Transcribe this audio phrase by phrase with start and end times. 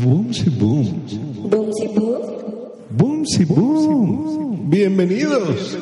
[0.00, 1.06] Boomsy boom.
[2.90, 4.70] Boomsy boom.
[4.70, 5.78] Bienvenidos.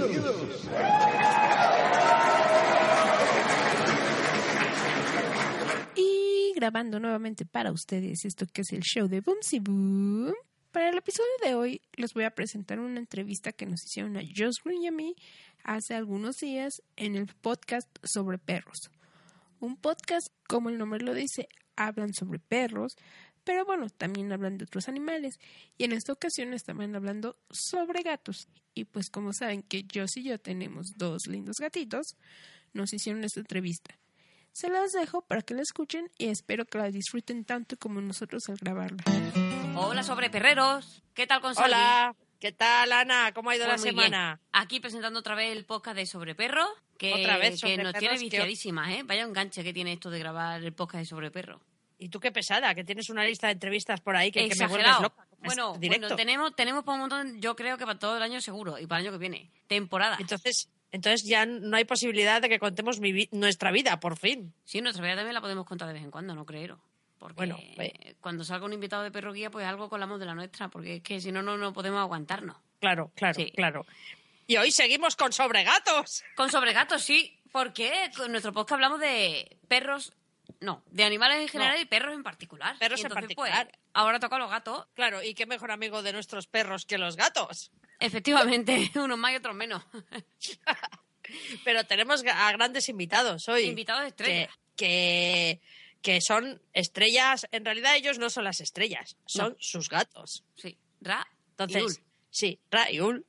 [5.96, 10.34] Y grabando nuevamente para ustedes esto que es el show de Boomsy Boom.
[10.72, 14.20] Para el episodio de hoy les voy a presentar una entrevista que nos hicieron a
[14.20, 15.16] Josh Green y a mí
[15.64, 18.90] hace algunos días en el podcast sobre perros.
[19.60, 22.96] Un podcast, como el nombre lo dice, hablan sobre perros,
[23.44, 25.38] pero bueno, también hablan de otros animales.
[25.78, 28.48] Y en esta ocasión estaban hablando sobre gatos.
[28.74, 32.16] Y pues como saben que Josh y yo tenemos dos lindos gatitos,
[32.72, 33.98] nos hicieron esta entrevista.
[34.52, 38.42] Se las dejo para que la escuchen y espero que la disfruten tanto como nosotros
[38.48, 39.02] al grabarla.
[39.76, 41.02] Hola, sobre perreros.
[41.14, 41.54] ¿Qué tal con?
[41.58, 43.32] Hola, ¿qué tal Ana?
[43.34, 44.10] ¿Cómo ha ido Pues la muy bien.
[44.10, 44.40] semana?
[44.52, 47.92] Aquí presentando otra vez el podcast de Sobre Perros, que, Otra vez que sobre nos
[47.94, 49.02] tiene viciadísimas, ¿eh?
[49.04, 51.60] Vaya enganche que tiene esto de grabar el podcast Sobre Perros.
[51.98, 54.66] Y tú qué pesada, que tienes una lista de entrevistas por ahí que, que me
[54.66, 55.26] vuelves loca.
[55.42, 58.78] Bueno, bueno, tenemos, tenemos para un montón, yo creo que para todo el año seguro,
[58.78, 59.50] y para el año que viene.
[59.66, 60.16] Temporada.
[60.20, 64.52] Entonces, entonces ya no hay posibilidad de que contemos mi vi- nuestra vida, por fin.
[64.64, 66.78] Sí, nuestra vida también la podemos contar de vez en cuando, no creo.
[67.18, 70.34] Porque Bueno, pues- cuando salga un invitado de perro guía, pues algo colamos de la
[70.34, 72.56] nuestra, porque es que si no, no, no podemos aguantarnos.
[72.80, 73.50] Claro, claro, Sí.
[73.52, 73.86] claro.
[74.46, 76.22] Y hoy seguimos con sobre gatos.
[76.36, 80.12] Con sobre gatos, sí, porque con nuestro podcast hablamos de perros,
[80.60, 81.80] no, de animales en general No.
[81.82, 82.78] y perros en particular.
[82.78, 83.68] Perros en entonces, particular.
[83.68, 84.86] Pues, ahora toca a los gatos.
[84.94, 87.72] Claro, y qué mejor amigo de nuestros perros que los gatos.
[87.98, 89.82] Efectivamente, unos más y otros menos.
[91.64, 93.62] Pero tenemos a grandes invitados hoy.
[93.64, 94.48] Invitados estrellas.
[94.76, 95.60] Que,
[96.02, 97.48] que, que son estrellas.
[97.50, 99.56] En realidad ellos no son las estrellas, son No.
[99.58, 100.44] sus gatos.
[100.56, 101.96] Sí, Ra Entonces, y Ul.
[102.30, 103.26] sí, Ra y Ul.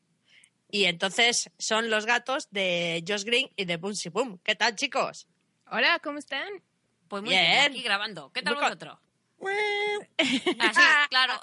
[0.70, 4.40] Y entonces son los gatos de Josh Green y de Boomsy Boom.
[4.44, 5.28] ¿Qué tal, chicos?
[5.72, 6.48] Hola, ¿cómo están?
[7.08, 7.44] Pues muy bien.
[7.44, 7.72] Bien.
[7.72, 8.32] aquí grabando.
[8.34, 9.00] ¿Qué tal vosotros?
[10.60, 11.40] Así, claro.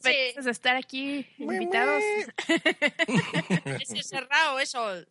[0.00, 2.02] Sí, Gracias a estar aquí invitados.
[3.80, 5.04] ¿es ese Ra o eso?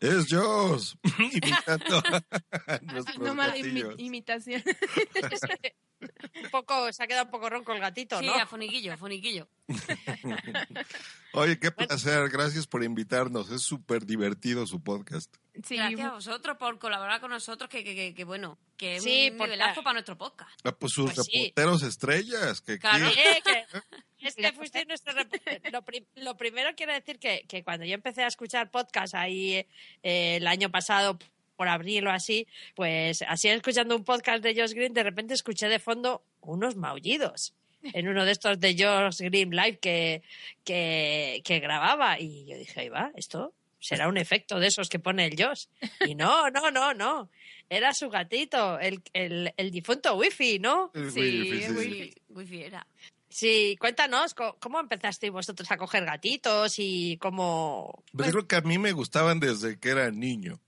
[0.00, 0.96] Es Joss.
[1.18, 2.22] Imitando a
[3.18, 3.94] No mala imi- gatillos.
[3.98, 4.62] imitación.
[6.00, 8.34] un poco, se ha quedado un poco ronco el gatito, Sí, ¿no?
[8.34, 9.48] a foniquillo, a foniquillo.
[11.32, 12.28] Oye, qué placer.
[12.30, 13.50] Gracias por invitarnos.
[13.50, 15.34] Es súper divertido su podcast.
[15.64, 19.02] Sí, Gracias a vosotros por colaborar con nosotros, que, que, que, que bueno, que es
[19.02, 20.50] Sí, un nivelazo para nuestro podcast.
[20.64, 21.38] Ah, pues sus Pues sí.
[21.52, 22.60] reporteros estrellas.
[22.60, 23.06] Que Claro.
[23.08, 23.66] Eh, que-
[24.22, 27.94] es que fuiste nuestro rep- lo, pri- lo primero quiero decir que, que cuando yo
[27.94, 29.54] empecé a escuchar podcast ahí
[30.02, 31.18] eh, el año pasado
[31.56, 32.46] por abril o así,
[32.76, 37.52] pues así escuchando un podcast de Josh Green, de repente escuché de fondo unos maullidos
[37.82, 40.22] en uno de estos de Josh Green Live que,
[40.64, 44.98] que, que grababa y yo dije, ahí va, esto será un efecto de esos que
[44.98, 45.66] pone el Josh.
[46.06, 47.30] Y no, no, no, no.
[47.70, 50.90] Era su gatito, el, el, el difunto wifi, ¿no?
[51.12, 52.86] Sí, muy Sí, wifi era.
[53.28, 58.02] Sí, cuéntanos, ¿cómo empezasteis vosotros a coger gatitos y cómo...
[58.12, 60.60] Pues yo creo que a mí me gustaban desde que era niño.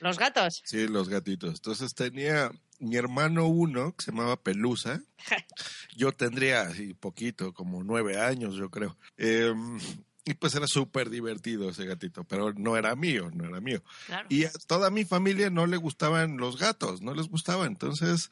[0.00, 0.62] ¿Los gatos?
[0.64, 1.54] Sí, los gatitos.
[1.56, 5.00] Entonces tenía mi hermano uno que se llamaba Pelusa.
[5.96, 8.98] Yo tendría así poquito, como nueve años, yo creo.
[9.16, 9.54] Eh,
[10.24, 13.82] y pues era súper divertido ese gatito, pero no era mío, no era mío.
[14.06, 14.26] Claro.
[14.30, 17.66] Y a toda mi familia no le gustaban los gatos, no les gustaba.
[17.66, 18.30] Entonces,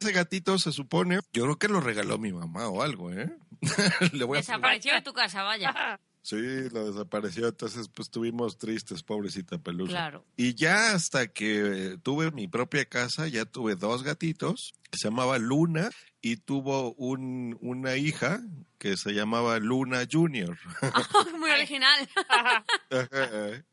[0.00, 3.30] ese gatito se supone, yo creo que lo regaló mi mamá o algo, ¿eh?
[4.12, 5.98] Le voy a Desapareció de tu casa, vaya.
[6.22, 6.36] Sí,
[6.70, 9.92] lo desapareció, entonces pues estuvimos tristes, pobrecita pelusa.
[9.92, 10.24] Claro.
[10.38, 15.08] Y ya hasta que eh, tuve mi propia casa, ya tuve dos gatitos, que se
[15.08, 15.90] llamaba Luna,
[16.22, 18.40] y tuvo un, una hija
[18.84, 20.58] que se llamaba Luna Junior.
[21.38, 22.06] Muy original.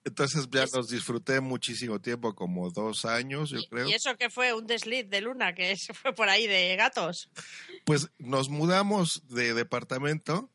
[0.06, 3.90] Entonces ya los disfruté muchísimo tiempo, como dos años, yo ¿Y, creo.
[3.90, 7.30] y eso que fue un desliz de luna, que eso fue por ahí de gatos.
[7.84, 10.50] Pues nos mudamos de departamento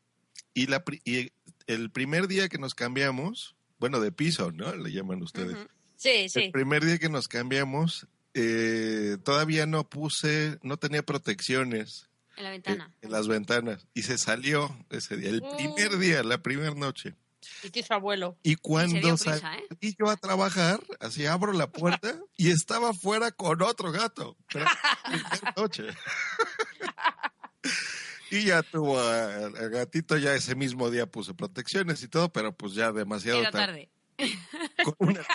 [0.55, 1.31] y, la, pri- y
[1.67, 4.75] el primer día que nos cambiamos, bueno, de piso, ¿no?
[4.75, 5.53] Le llaman ustedes.
[5.55, 5.67] Ujú.
[5.97, 6.49] Sí, El sí.
[6.51, 12.06] primer día que nos cambiamos, eh, todavía no puse, no tenía protecciones
[12.37, 12.93] En la en, ventana.
[13.01, 15.55] en las ventanas y se salió ese día, el Mm.
[15.57, 17.15] primer día, la primera noche.
[17.63, 18.37] Y hizo abuelo.
[18.43, 19.95] Y cuando prisa, salí ¿eh?
[19.97, 24.35] yo a trabajar, así abro la puerta y estaba fuera con otro gato.
[24.51, 24.65] Pero
[25.05, 25.83] primera noche.
[28.31, 32.55] y ya tuvo a- al gatito, ya ese mismo día puso protecciones y todo, pero
[32.55, 33.89] pues ya demasiado Era tarde.
[34.17, 34.19] tarde.
[34.83, 35.25] Con una-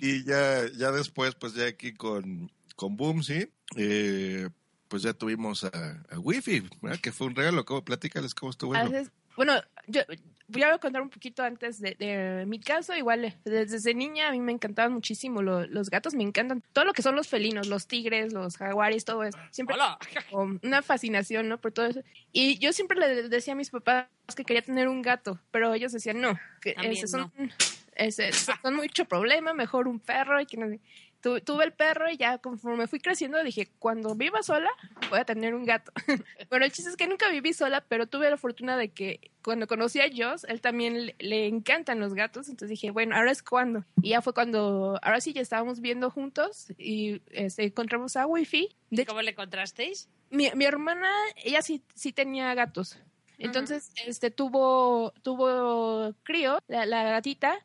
[0.00, 4.48] y ya, ya después, pues ya aquí con, con Boomsy, eh,
[4.90, 6.98] pues ya tuvimos a, a Wi-Fi, ¿verdad?
[7.00, 7.64] que fue un regalo.
[7.64, 7.84] ¿Cómo?
[7.84, 8.74] Platícales cómo estuvo.
[8.74, 9.54] A Bueno, veces- bueno,
[9.86, 10.02] yo
[10.48, 12.94] voy a contar un poquito antes de, de mi caso.
[12.96, 16.62] Igual, eh, desde, desde niña a mí me encantaban muchísimo lo- los gatos, me encantan
[16.72, 19.38] todo lo que son los felinos, los tigres, los jaguares, todo eso.
[19.52, 19.96] Siempre Hola.
[20.62, 21.58] una fascinación, ¿no?
[21.60, 22.02] Por todo eso.
[22.32, 25.92] Y yo siempre le decía a mis papás que quería tener un gato, pero ellos
[25.92, 27.48] decían no, que También ese son, no.
[27.94, 30.80] ese son mucho problema, mejor un perro y que no sé.
[31.20, 34.70] Tu- tuve el perro y ya conforme fui creciendo dije, cuando viva sola
[35.10, 35.92] voy a tener un gato.
[36.48, 39.66] bueno, el chiste es que nunca viví sola, pero tuve la fortuna de que cuando
[39.66, 43.42] conocí a Joss, él también le, le encantan los gatos, entonces dije, bueno, ahora es
[43.42, 43.84] cuando.
[44.02, 48.74] Y ya fue cuando, ahora sí ya estábamos viendo juntos y este, encontramos a Wi-Fi.
[48.90, 50.08] De ¿Cómo le encontrasteis?
[50.30, 52.98] mi, mi hermana, ella sí, sí tenía gatos.
[53.42, 57.58] Entonces, este, tuvo, tuvo crío, la, la gatita,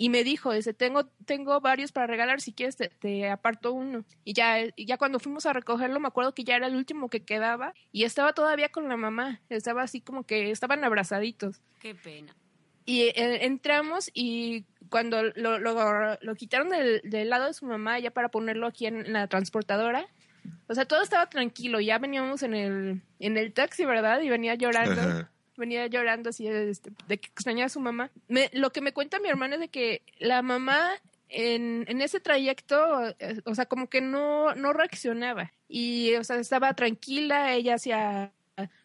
[0.00, 4.04] y me dijo, dice, tengo, tengo varios para regalar, si quieres te, te aparto uno.
[4.22, 7.10] Y ya, y ya cuando fuimos a recogerlo, me acuerdo que ya era el último
[7.10, 11.60] que quedaba, y estaba todavía con la mamá, estaba así como que estaban abrazaditos.
[11.80, 12.36] Qué pena.
[12.86, 17.98] Y eh, entramos y cuando lo, lo, lo quitaron del, del lado de su mamá
[17.98, 20.06] ya para ponerlo aquí en la transportadora,
[20.68, 24.20] o sea, todo estaba tranquilo, ya veníamos en el, en el taxi, ¿verdad?
[24.20, 25.32] Y venía llorando, Ajá.
[25.58, 28.10] Venía llorando así este, de que extrañaba a su mamá.
[28.28, 30.90] Me- lo que me cuenta mi hermana es de que la mamá
[31.28, 35.52] en, en ese trayecto, eh, o sea, como que no, no reaccionaba.
[35.68, 38.32] Y, o sea, estaba tranquila, ella hacía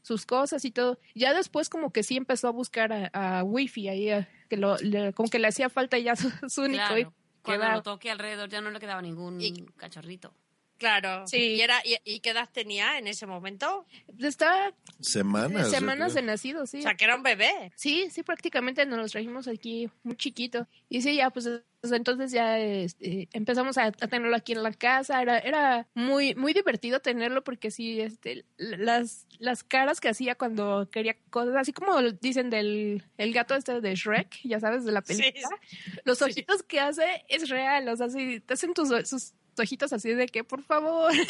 [0.01, 0.99] sus cosas y todo.
[1.15, 4.77] Ya después como que sí empezó a buscar a, a Wi-Fi ahí, a- que lo,
[4.77, 7.13] le- como que le hacía falta ya su, su único Claro.
[7.41, 10.33] Cuando va- lo toque alrededor ya no le quedaba ningún Y- cachorrito.
[10.77, 11.25] Claro.
[11.27, 11.37] Sí.
[11.37, 13.85] ¿Y, era, y, y qué edad tenía en ese momento?
[14.19, 15.69] Estaba semanas.
[15.69, 16.79] semanas de nacido, sí.
[16.79, 17.71] O sea, que era un bebé.
[17.75, 20.67] Sí, sí, prácticamente nos los trajimos aquí muy chiquito.
[20.89, 21.45] Y sí, ya, pues
[21.81, 25.21] desde entonces ya este, empezamos a, a tenerlo aquí en la casa.
[25.21, 30.89] Era, era muy, muy divertido tenerlo porque sí, este, las, las caras que hacía cuando
[30.91, 35.01] quería cosas, así como dicen del el gato este de Shrek, ya sabes, de la
[35.05, 35.57] Sí, película.
[36.03, 40.13] Los ojitos que hace es real, o sea, sí, te hacen tus, sus ojitos así
[40.13, 41.11] de que, por favor.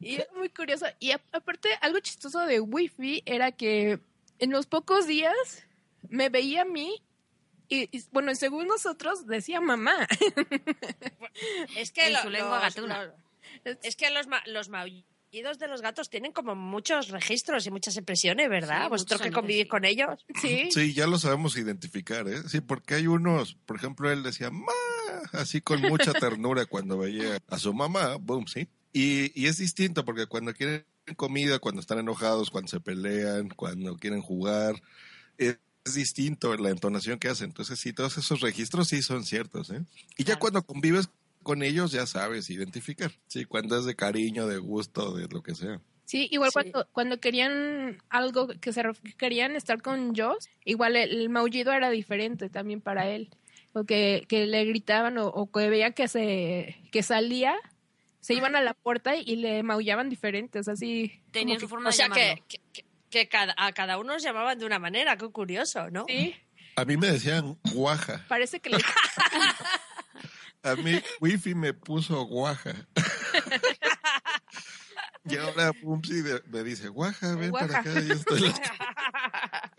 [0.00, 0.86] Y era muy curioso.
[1.00, 3.98] Y aparte, algo chistoso de Wi-Fi era que
[4.38, 5.34] en los pocos días
[6.08, 7.02] me veía a mí
[7.68, 10.06] y, y, bueno, según nosotros decía mamá.
[11.76, 13.12] es que En lo- su lengua los- gatuna.
[13.64, 17.96] los- es que los, los maullidos de los gatos tienen como muchos registros y muchas
[17.96, 18.84] expresiones, ¿verdad?
[18.84, 19.68] Sí, Vosotros que convivís sí.
[19.68, 20.24] con ellos.
[20.40, 20.70] Sí.
[20.72, 22.42] Sí, ya lo sabemos identificar, ¿eh?
[22.48, 24.72] Sí, porque hay unos, por ejemplo, él decía, ma,
[25.32, 28.68] así con mucha ternura cuando veía a su mamá, boom, sí.
[28.92, 30.84] Y, y es distinto porque cuando quieren
[31.16, 34.80] comida, cuando están enojados, cuando se pelean, cuando quieren jugar,
[35.36, 37.46] es, es distinto la entonación que hacen.
[37.50, 39.82] Entonces, sí, todos esos registros sí son ciertos, ¿eh?
[40.16, 40.40] Y ya Claro.
[40.40, 41.08] cuando convives
[41.48, 43.10] con ellos, ya sabes identificar.
[43.26, 45.80] Sí, cuando es de cariño, de gusto, de lo que sea.
[46.04, 46.52] Sí, igual Sí.
[46.52, 48.82] Cuando, cuando querían algo que se
[49.16, 53.30] querían estar con Joss, igual el, el maullido era diferente también para él.
[53.72, 57.54] O que, que le gritaban o, o que veían que se que salía,
[58.20, 61.22] se iban a la puerta y le maullaban diferentes, así.
[61.30, 62.44] Tenían su que- forma O de sea, llamarlo.
[62.46, 65.16] que, que, que cada, a cada uno los llamaban de una manera.
[65.16, 66.04] Qué curioso, ¿no?
[66.08, 66.34] Sí,
[66.76, 68.24] A mí me decían guaja.
[68.28, 68.76] parece que le
[70.72, 72.72] A mí Wifi me puso guaja.
[75.24, 77.92] y ahora Pumsi de- me dice, guaja, ven para acá.
[78.00, 79.72] Y estoy la-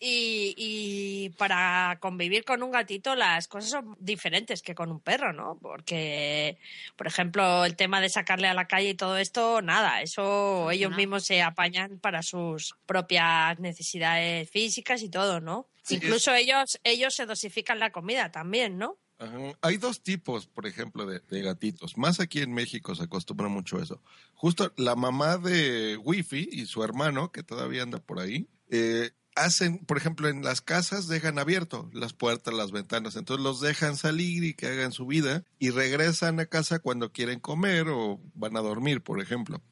[0.00, 5.32] Y, y para convivir con un gatito las cosas son diferentes que con un perro,
[5.32, 5.58] ¿no?
[5.62, 6.58] Porque,
[6.96, 10.94] por ejemplo, el tema de sacarle a la calle y todo esto, nada, eso ellos
[10.94, 15.68] mismos se apañan para sus propias necesidades físicas y todo, ¿no?
[15.84, 18.98] Sí, Incluso ellos, ellos se dosifican la comida también, ¿no?
[19.18, 19.52] Ajá.
[19.60, 21.96] Hay dos tipos, por ejemplo, de, de gatitos.
[21.96, 24.02] Más aquí en México se acostumbra mucho eso.
[24.32, 29.78] Justo la mamá de Wifi y su hermano, que todavía anda por ahí, eh, hacen,
[29.78, 33.16] por ejemplo, en las casas dejan abierto las puertas, las ventanas.
[33.16, 37.40] Entonces los dejan salir y que hagan su vida y regresan a casa cuando quieren
[37.40, 39.62] comer o van a dormir, por ejemplo.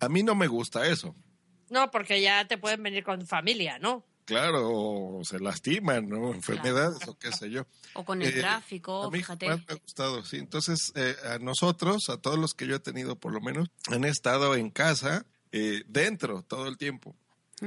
[0.00, 1.16] A mí no me gusta eso.
[1.68, 4.04] No, porque ya te pueden venir con familia, ¿no?
[4.26, 6.34] Claro, o se lastiman, ¿no?
[6.34, 7.64] Enfermedades o qué sé yo.
[7.94, 9.48] O con el Eh, tráfico, a mí fíjate.
[9.48, 10.36] más me ha gustado, sí.
[10.36, 14.04] Entonces, eh, a nosotros, a todos los que yo he tenido por lo menos, han
[14.04, 17.16] estado en casa, eh, dentro todo el tiempo.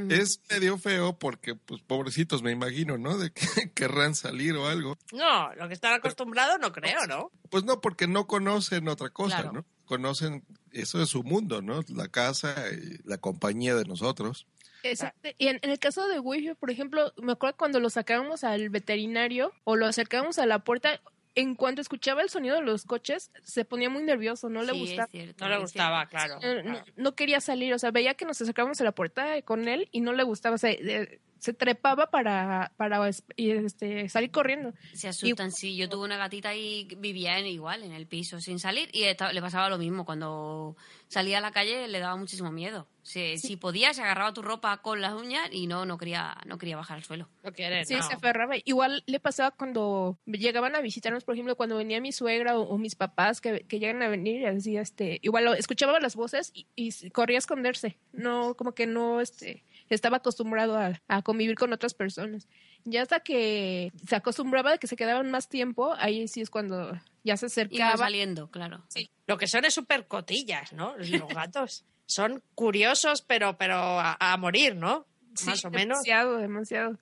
[0.10, 3.18] Es medio feo porque, pues, pobrecitos, me imagino, ¿no?
[3.18, 3.42] De que
[3.74, 4.96] querrán salir o algo.
[5.12, 7.32] No, lo que están acostumbrados no creo, ¿no?
[7.50, 9.52] Pues no, porque no conocen otra cosa, Claro.
[9.54, 9.66] ¿no?
[9.86, 11.82] Conocen, eso es su mundo, ¿no?
[11.88, 14.46] La casa y la compañía de nosotros.
[14.84, 15.30] Exacto.
[15.38, 18.70] Y en, en el caso de Wi-Fi, por ejemplo, me acuerdo cuando lo sacábamos al
[18.70, 21.00] veterinario o lo acercábamos a la puerta,
[21.36, 24.80] en cuanto escuchaba el sonido de los coches, se ponía muy nervioso, no le Sí,
[24.80, 25.04] gustaba.
[25.06, 26.40] es cierto, No le gustaba, cierto.
[26.40, 26.56] claro.
[26.64, 26.86] No, claro.
[26.98, 30.02] no quería salir, o sea, veía que nos acercábamos a la puerta con él y
[30.02, 34.74] no le gustaba, o sea, eh, se trepaba para, para es- y, este, salir corriendo.
[34.94, 35.76] Se asustan, sí.
[35.76, 39.34] Yo tuve una gatita y vivía en, igual, en el piso, sin salir, y esta-
[39.34, 40.06] le pasaba lo mismo.
[40.06, 40.76] Cuando
[41.08, 42.88] salía a la calle le daba muchísimo miedo.
[43.02, 46.58] Se- Si podía, se agarraba tu ropa con las uñas y no, no quería, no
[46.60, 47.28] quería bajar al suelo.
[47.44, 48.04] No quiere, Sí, no.
[48.04, 48.56] se aferraba.
[48.66, 52.78] Igual le pasaba cuando llegaban a visitarnos, por ejemplo, cuando venía mi suegra o, o
[52.78, 56.52] mis papás que, que llegan a venir y así, este, igual lo- escuchaba las voces
[56.54, 57.98] y, y corría a esconderse.
[58.12, 62.48] No, como que no, este, estaba acostumbrado a, a convivir con otras personas.
[62.86, 67.00] Ya hasta que se acostumbraba de que se quedaban más tiempo, ahí sí es cuando
[67.24, 67.98] ya se acercaba.
[67.98, 68.84] saliendo, claro.
[69.28, 70.96] Lo que son es súper cotillas, ¿no?
[70.98, 71.86] Los gatos.
[72.06, 75.06] Son curiosos, pero, pero a, a morir, ¿no?
[75.36, 76.00] Sí, Más o menos.
[76.04, 76.98] Demasiado, demasiado.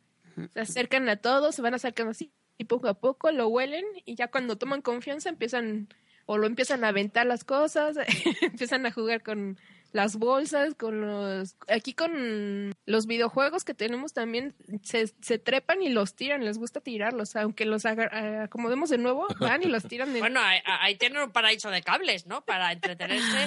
[0.53, 4.15] Se acercan a todos, se van acercando así y poco a poco lo huelen y
[4.15, 5.87] ya cuando toman confianza empiezan
[6.25, 7.97] o lo empiezan a aventar las cosas,
[8.41, 9.57] empiezan a jugar con
[9.97, 11.55] las bolsas, con los...
[11.67, 16.79] Aquí con los videojuegos que tenemos también se, se trepan y los tiran, les gusta
[16.81, 20.19] tirarlos, aunque los agar- eh, acomodemos de nuevo, van y los tiran de...
[20.19, 22.45] Bueno, ahí, ahí tienen un paraíso de cables, ¿no?
[22.45, 23.37] Para entretenerse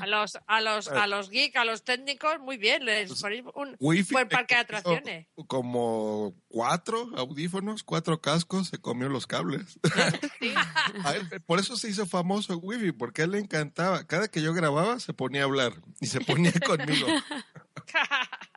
[0.00, 2.84] a los, a los, a los geeks, a los técnicos, muy bien.
[2.84, 5.26] Les ponéis un Wi-Fi buen parque de atracciones.
[5.46, 9.78] Como cuatro audífonos, cuatro cascos, se comió los cables.
[10.40, 14.04] Él- por eso se hizo famoso Wi-Fi, porque a él le encantaba.
[14.06, 17.06] Cada que yo grababa se ponía a hablar y se ponía conmigo.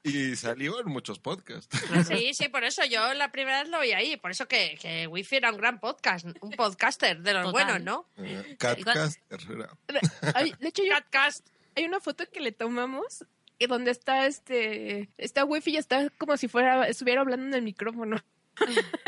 [0.04, 1.76] Y salió en muchos podcasts.
[2.08, 4.18] Sí, sí, por eso yo la primera vez lo oí ahí.
[4.18, 7.66] Por eso que, que Wi-Fi era un gran podcast, un podcaster de los Total.
[7.66, 8.24] buenos, ¿no?
[8.24, 9.70] Eh, Catcaster era.
[10.36, 11.48] Ay, de hecho, yo, Catcast.
[11.76, 13.26] hay una foto que le tomamos
[13.58, 17.62] y donde está este, está wifi y está como si fuera, estuviera hablando en el
[17.64, 18.18] micrófono.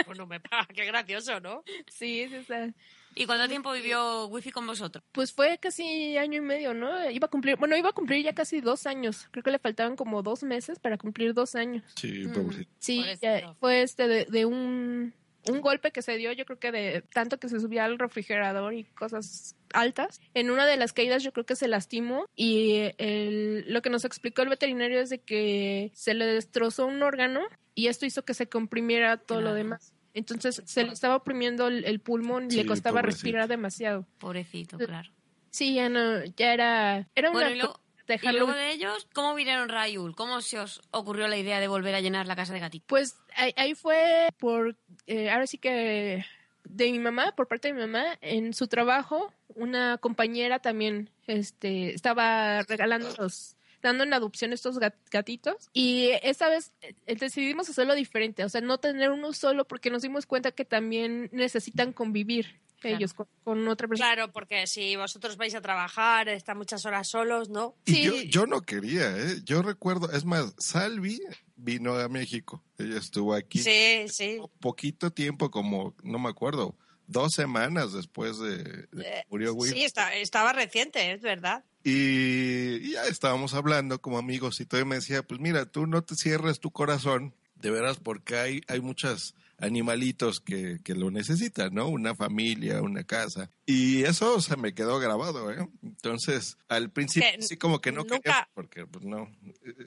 [0.07, 1.63] Bueno, me pa- qué gracioso, ¿no?
[1.91, 2.73] Sí, es esa.
[3.19, 5.03] ¿Y cuánto tiempo vivió Wifi con vosotros?
[5.11, 7.09] Pues fue casi año y medio, ¿no?
[7.09, 9.27] Iba a cumplir, bueno, iba a cumplir ya casi dos años.
[9.31, 11.83] Creo que le faltaban como dos meses para cumplir dos años.
[11.95, 12.33] Sí, Mm.
[12.33, 12.71] pobrecito.
[12.79, 13.21] Sí, Pobrecito.
[13.25, 15.13] ya fue este de, de un,
[15.49, 18.73] un golpe que se dio, yo creo que de tanto que se subía al refrigerador
[18.73, 20.19] y cosas altas.
[20.33, 24.05] En una de las caídas yo creo que se lastimó y el, lo que nos
[24.05, 27.41] explicó el veterinario es de que se le destrozó un órgano
[27.73, 29.93] y esto hizo que se comprimiera todo lo demás.
[30.17, 33.23] Entonces se le estaba oprimiendo el, el pulmón y le Sí, costaba pobrecito.
[33.23, 34.07] respirar demasiado.
[34.17, 35.09] Pobrecito, claro.
[35.51, 37.81] Sí, ya no, ya era, era una Bueno, y luego,
[38.21, 40.15] y de ellos, ¿cómo vinieron Rayul?
[40.15, 42.85] ¿Cómo se os ocurrió la idea de volver a llenar la casa de gatitos?
[42.87, 46.25] Pues ahí, ahí fue por, eh, ahora sí que
[46.63, 51.93] de mi mamá, por parte de mi mamá, en su trabajo, una compañera también este,
[51.93, 53.56] estaba regalando los
[53.87, 58.61] dando en adopción estos gat- gatitos y esta vez eh, decidimos hacerlo diferente, o sea,
[58.61, 62.97] no tener uno solo porque nos dimos cuenta que también necesitan convivir Claro.
[62.97, 64.13] ellos con, con otra persona.
[64.13, 67.75] Claro, porque si vosotros vais a trabajar, están muchas horas solos, ¿no?
[67.85, 68.03] Y Sí.
[68.03, 69.37] yo, yo no quería, ¿eh?
[69.43, 71.19] Yo recuerdo, es más, Salvi
[71.55, 72.63] vino a México.
[72.77, 74.37] Ella estuvo aquí Sí, sí.
[74.59, 76.77] poquito tiempo, como, no me acuerdo,
[77.07, 79.73] dos semanas después de, de que Eh, murió Will.
[79.73, 81.63] Sí, está- estaba reciente, es verdad.
[81.89, 85.87] Y, y ya estábamos hablando como amigos y todo y me decía, pues mira, tú
[85.87, 91.09] no te cierres tu corazón, de veras, porque hay, hay muchos animalitos que, que lo
[91.11, 91.87] necesitan, ¿no?
[91.87, 93.49] Una familia, una casa.
[93.65, 95.67] Y eso se me quedó grabado, ¿eh?
[95.81, 99.27] Entonces, al principio Que sí como que no nunca- quería, porque pues no,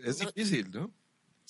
[0.03, 0.91] es No- difícil, ¿no?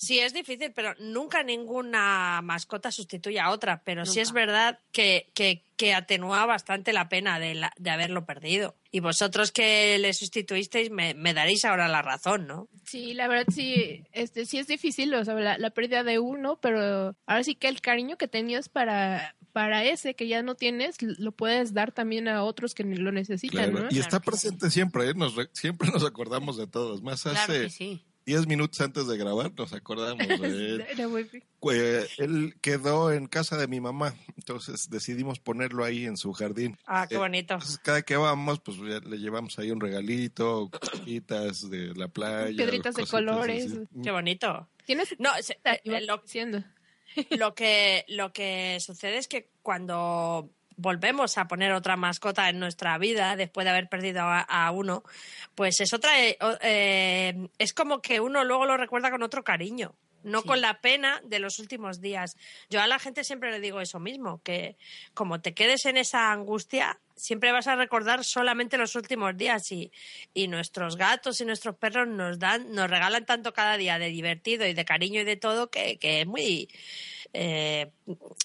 [0.03, 3.83] Sí, es difícil, pero nunca ninguna mascota sustituye a otra.
[3.83, 4.21] Pero sí Nunca.
[4.23, 8.75] es verdad que, que, que atenúa bastante la pena de, la- de haberlo perdido.
[8.89, 12.67] Y vosotros que le sustituisteis me, me daréis ahora la razón, ¿no?
[12.83, 16.57] Sí, la verdad sí, este sí es difícil, o sea, la, la pérdida de uno,
[16.59, 20.95] pero ahora sí que el cariño que tenías para para ese que ya no tienes
[21.01, 23.85] lo puedes dar también a otros que lo necesitan, Claro.
[23.89, 23.95] ¿no?
[23.95, 25.13] Y está presente siempre, ¿eh?
[25.13, 27.01] Nos re- siempre nos acordamos de todos.
[27.03, 28.01] Más Claro hace que sí.
[28.25, 30.85] 10 minutos antes de grabar nos acordamos de él.
[30.89, 31.27] Era muy.
[31.73, 36.77] Eh, él quedó en casa de mi mamá, entonces decidimos ponerlo ahí en su jardín.
[36.85, 37.53] Ah, qué Eh, bonito.
[37.55, 42.55] Entonces, cada que vamos, pues ya le llevamos ahí un regalito, cositas de la playa.
[42.55, 43.65] Piedritas de colores.
[43.71, 43.79] así.
[44.03, 44.67] Qué bonito.
[44.85, 45.81] Tienes No, se- eh,
[47.37, 50.49] lo que, lo que sucede es que cuando
[50.81, 55.03] volvemos a poner otra mascota en nuestra vida después de haber perdido a, uno,
[55.55, 59.93] pues es otra, eh, eh, es como que uno luego lo recuerda con otro cariño
[60.23, 62.35] no con la pena de los últimos días.
[62.69, 64.77] Yo a la gente siempre le digo eso mismo, que
[65.13, 69.91] como te quedes en esa angustia, siempre vas a recordar solamente los últimos días y,
[70.33, 74.65] y nuestros gatos y nuestros perros nos dan, nos regalan tanto cada día de divertido
[74.65, 76.69] y de cariño y de todo que, que es muy
[77.33, 77.91] eh,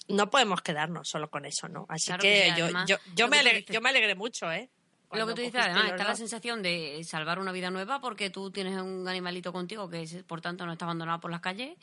[0.07, 1.85] no podemos quedarnos solo con eso, ¿no?
[1.89, 4.69] Así que, yo, yo, yo, me alegré, yo me alegré mucho, ¿eh?
[5.11, 8.51] Lo que tú dices, además, está la sensación de salvar una vida nueva porque tú
[8.51, 11.77] tienes un animalito contigo que, por tanto, no está abandonado por las calles.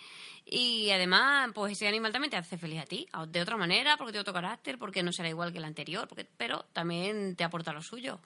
[0.45, 4.12] Y además, pues ese animal también te hace feliz a ti, de otra manera, porque
[4.12, 7.73] tiene otro carácter, porque no será igual que el anterior, porque, pero también te aporta
[7.73, 8.21] lo suyo.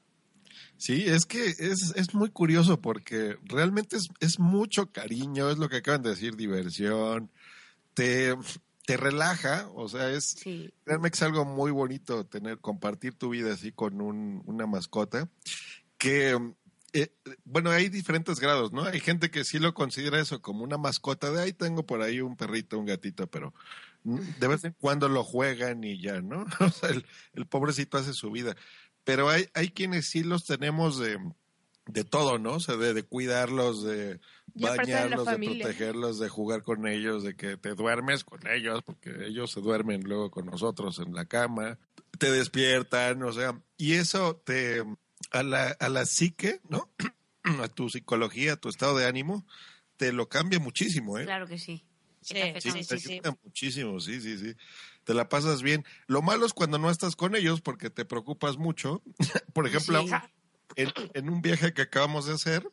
[0.76, 5.68] Sí, es que es, es muy curioso porque realmente es, es mucho cariño, es lo
[5.68, 7.30] que acaban de decir, diversión.
[7.94, 8.34] Te,
[8.88, 10.72] te relaja, o sea, es sí.
[10.86, 15.28] que es algo muy bonito tener, compartir tu vida así con un, una mascota,
[15.98, 16.54] que
[16.94, 17.12] eh,
[17.44, 18.84] bueno, hay diferentes grados, ¿no?
[18.84, 22.22] Hay gente que sí lo considera eso como una mascota de ahí tengo por ahí
[22.22, 23.52] un perrito, un gatito, pero
[24.04, 26.46] de vez en cuando lo juegan y ya, ¿no?
[26.60, 27.04] O sea, el,
[27.34, 28.56] el pobrecito hace su vida.
[29.04, 31.18] Pero hay, hay quienes sí los tenemos de,
[31.88, 32.54] de todo, ¿no?
[32.54, 34.18] O sea, de, de cuidarlos, de
[34.58, 39.50] bañarlos, de, protegerlos, de jugar con ellos, de que te duermes con ellos, porque ellos
[39.50, 41.78] se duermen luego con nosotros en la cama,
[42.18, 44.84] te despiertan, o sea, y eso te,
[45.30, 46.90] a la, a la psique, ¿no?
[47.62, 49.46] a tu psicología, a tu estado de ánimo,
[49.96, 51.24] te lo cambia muchísimo, ¿eh?
[51.24, 51.84] Claro que sí.
[52.20, 54.54] Sí, sí, sí, sí, muchísimo, sí, sí, sí.
[55.04, 55.84] Te la pasas bien.
[56.06, 59.02] Lo malo es cuando no estás con ellos porque te preocupas mucho.
[59.54, 60.04] Por ejemplo,
[60.76, 62.68] en, en, un viaje que acabamos de hacer,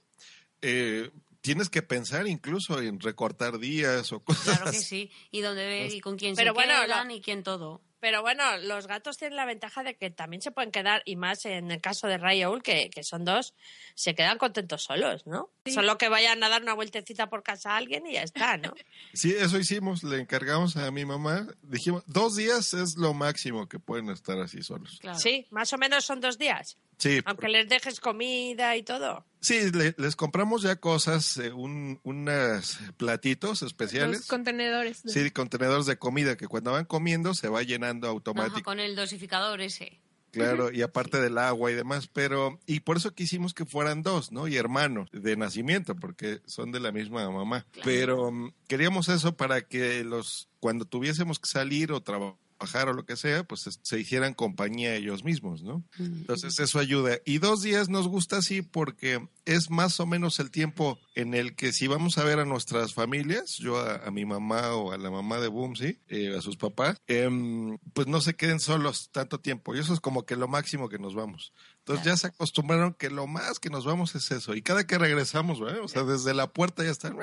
[0.62, 1.12] eh,
[1.46, 4.58] tienes que pensar incluso en recortar días o cosas.
[4.58, 7.84] Claro que sí, y dónde y con quién se bueno, quedan y quién todo.
[8.00, 11.46] Pero bueno, los gatos tienen la ventaja de que también se pueden quedar, y más
[11.46, 13.54] en el caso de Raúl, que, que son dos,
[13.96, 15.52] se quedan contentos solos, ¿no?
[15.66, 18.74] Solo que vayan a dar una vueltecita por casa a alguien y ya está, ¿no?
[19.14, 23.80] Sí, eso hicimos, le encargamos a mi mamá, dijimos, dos días es lo máximo que
[23.80, 25.00] pueden estar así solos.
[25.18, 26.78] Sí, más o menos son dos días.
[26.98, 27.22] Sí.
[27.26, 29.26] Aunque les dejes comida y todo.
[29.46, 34.22] Sí, les compramos ya cosas, eh, un, unos platitos especiales.
[34.22, 35.04] Los contenedores.
[35.06, 38.64] Sí, contenedores de comida que cuando van comiendo se va llenando automáticamente.
[38.64, 40.00] con el dosificador ese.
[40.32, 44.32] Claro, y aparte del agua y demás, pero y por eso quisimos que fueran dos,
[44.32, 44.48] ¿no?
[44.48, 47.68] Y hermanos de nacimiento, porque son de la misma mamá.
[47.84, 53.06] Pero mm, queríamos eso para que los cuando tuviésemos que salir o trabajar o lo
[53.06, 55.84] que sea, pues se hicieran compañía ellos mismos, ¿no?
[55.98, 57.18] Entonces eso ayuda.
[57.26, 61.56] Y dos días nos gusta así porque es más o menos el tiempo en el
[61.56, 65.12] que si vamos a ver a nuestras familias, yo a, mi mamá o a la
[65.12, 69.76] mamá de Boomsy, eh, a sus papás, em, pues no se queden solos tanto tiempo.
[69.76, 71.54] Y eso es como que lo máximo que nos vamos.
[71.80, 74.56] Entonces ya se acostumbraron que lo más que nos vamos es eso.
[74.56, 77.18] Y cada que regresamos, o sea, desde la puerta ya están.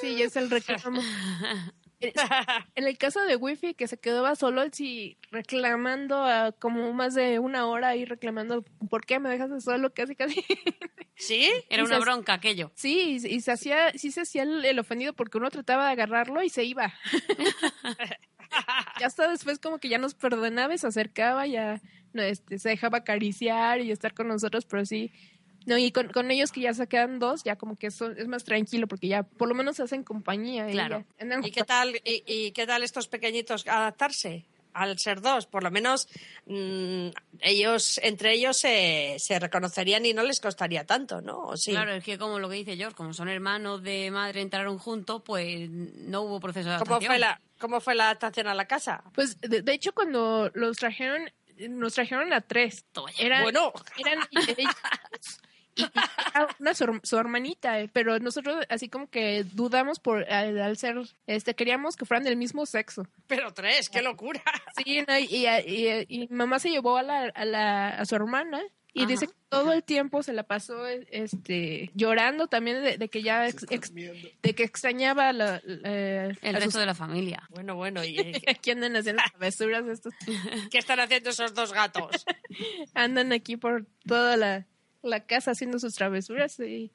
[0.00, 1.00] Sí, ya es el reclamo.
[2.74, 7.38] en el caso de Wifi, que se quedaba solo, sí, reclamando a como más de
[7.38, 9.92] una hora ahí reclamando, ¿por qué me dejas solo?
[9.92, 10.44] Casi, casi.
[11.16, 11.50] ¿Sí?
[11.70, 12.72] Era una bronca aquello.
[12.74, 16.48] Sí, y, se hacía, sí se hacía el, ofendido porque uno trataba de agarrarlo y
[16.48, 16.92] se iba.
[19.00, 21.80] ya hasta después como que ya nos perdonaba y se acercaba, ya
[22.14, 25.12] este, se dejaba acariciar y estar con nosotros, pero sí,
[25.66, 28.28] no, y con, con, ellos que ya se quedan dos, ya como que son, es
[28.28, 30.66] más tranquilo porque ya por lo menos se hacen compañía.
[30.68, 31.04] Claro.
[31.42, 34.46] ¿Y, qué tal, y, qué tal estos pequeñitos adaptarse?
[34.74, 36.08] Al ser dos, por lo menos
[36.46, 37.10] mm,
[37.42, 41.56] ellos, entre ellos se, se, reconocerían y no les costaría tanto, ¿no?
[41.56, 41.70] Sí.
[41.70, 45.22] Claro, es que como lo que dice George, como son hermanos de madre, entraron juntos,
[45.24, 46.98] pues no hubo proceso de adaptación.
[46.98, 49.04] ¿Cómo fue la, cómo fue la adaptación a la casa?
[49.14, 52.84] Pues de, de hecho cuando los trajeron, nos trajeron a tres.
[53.18, 53.72] Eran, bueno.
[53.96, 54.18] Eran,
[55.74, 55.84] y,
[56.58, 61.96] una su, hermanita, eh, pero nosotros así como que dudamos por al, ser, este, queríamos
[61.96, 63.06] que fueran del mismo sexo.
[63.26, 64.42] Pero tres, qué locura.
[64.76, 65.46] Sí, y,
[66.08, 68.62] y, mamá se llevó a, la, a, la, a su hermana
[68.96, 73.42] y dice que todo el tiempo se la pasó este llorando también de, que ya
[73.42, 77.42] de que extrañaba la, el resto de la familia.
[77.50, 78.16] Bueno, bueno, y
[78.48, 80.14] aquí andan haciendo travesuras estos.
[80.70, 82.24] ¿Qué están haciendo esos dos gatos?
[82.94, 84.66] andan aquí por toda la
[85.04, 86.92] la casa haciendo sus travesuras y...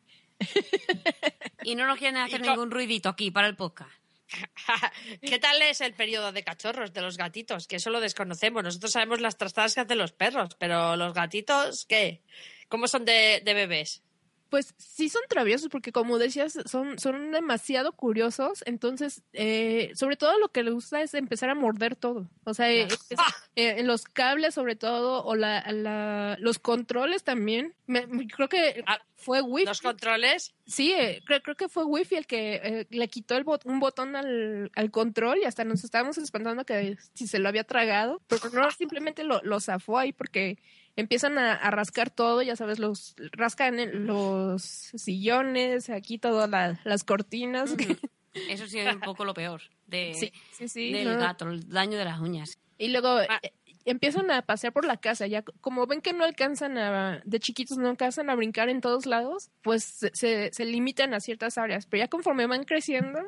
[1.63, 3.91] y no nos quieren hacer ningún ruidito aquí para el podcast.
[5.21, 7.67] ¿Qué tal es el periodo de cachorros de los gatitos?
[7.67, 8.63] Que eso lo desconocemos.
[8.63, 12.21] Nosotros sabemos las trastadas que hacen los perros, pero los gatitos, ¿qué?
[12.67, 14.03] ¿Cómo son de, bebés?
[14.49, 20.39] Pues sí son traviesos porque como decías, son, son demasiado curiosos, entonces eh, sobre todo
[20.39, 23.07] lo que les gusta es empezar a morder todo, o sea, eh, es-
[23.55, 28.83] eh, los cables sobre todo o la, la- los controles también, Me- me- creo que
[28.88, 30.53] Ah, fue Wi-Fi, Los controles.
[30.65, 33.79] sí, eh, creo, creo que fue Wi-Fi el que eh, le quitó el bot- un
[33.79, 38.21] botón al, al control y hasta nos estábamos espantando que si se lo había tragado,
[38.27, 40.57] pero no, simplemente lo, lo zafó ahí porque
[40.99, 47.03] empiezan a, a rascar todo, ya sabes, los rascan los sillones, aquí todas la- las
[47.03, 47.75] cortinas.
[48.49, 50.93] Eso sí es un poco lo peor de, sí, sí, sí.
[50.93, 51.19] del no.
[51.19, 52.57] gato, el daño de las uñas.
[52.77, 53.39] Y luego Ah.
[53.41, 53.51] eh,
[53.85, 57.77] empiezan a pasear por la casa, ya como ven que no alcanzan a, de chiquitos
[57.77, 61.88] no alcanzan a brincar en todos lados, pues se, se, se limitan a ciertas áreas,
[61.88, 63.19] pero ya conforme van creciendo,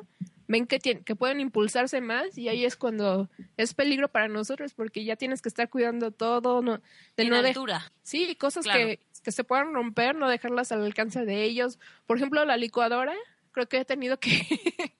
[0.52, 4.74] ven que, tien- que pueden impulsarse más y ahí es cuando es peligro para nosotros
[4.74, 6.78] porque ya tienes que estar cuidando todo, no,
[7.16, 7.90] de en no de- altura.
[8.02, 8.78] Sí, cosas Claro.
[8.80, 11.78] que, que se puedan romper, no dejarlas al alcance de ellos.
[12.06, 13.14] Por ejemplo, la licuadora,
[13.52, 14.30] creo que he tenido que...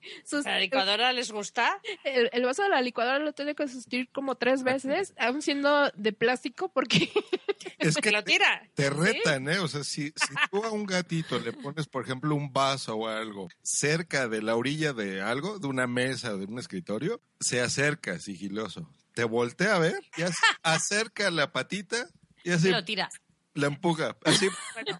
[0.25, 1.79] sus- ¿A la licuadora les gusta?
[2.03, 5.89] el, el vaso de la licuadora lo tengo que sustituir como tres veces, aún siendo
[5.95, 7.09] de plástico, porque
[7.79, 8.69] Es Que que lo te, tira.
[8.75, 9.59] te retan, ¿eh?
[9.59, 13.07] O sea, si, si tú a un gatito le pones, por ejemplo, un vaso o
[13.07, 17.61] algo cerca de la orilla de algo, de una mesa o de un escritorio, se
[17.61, 18.89] acerca sigiloso.
[19.13, 20.21] Te voltea a ver y
[20.63, 22.07] acerca la patita
[22.43, 23.09] y así Y lo tira.
[23.53, 24.17] la empuja.
[24.25, 24.47] Así,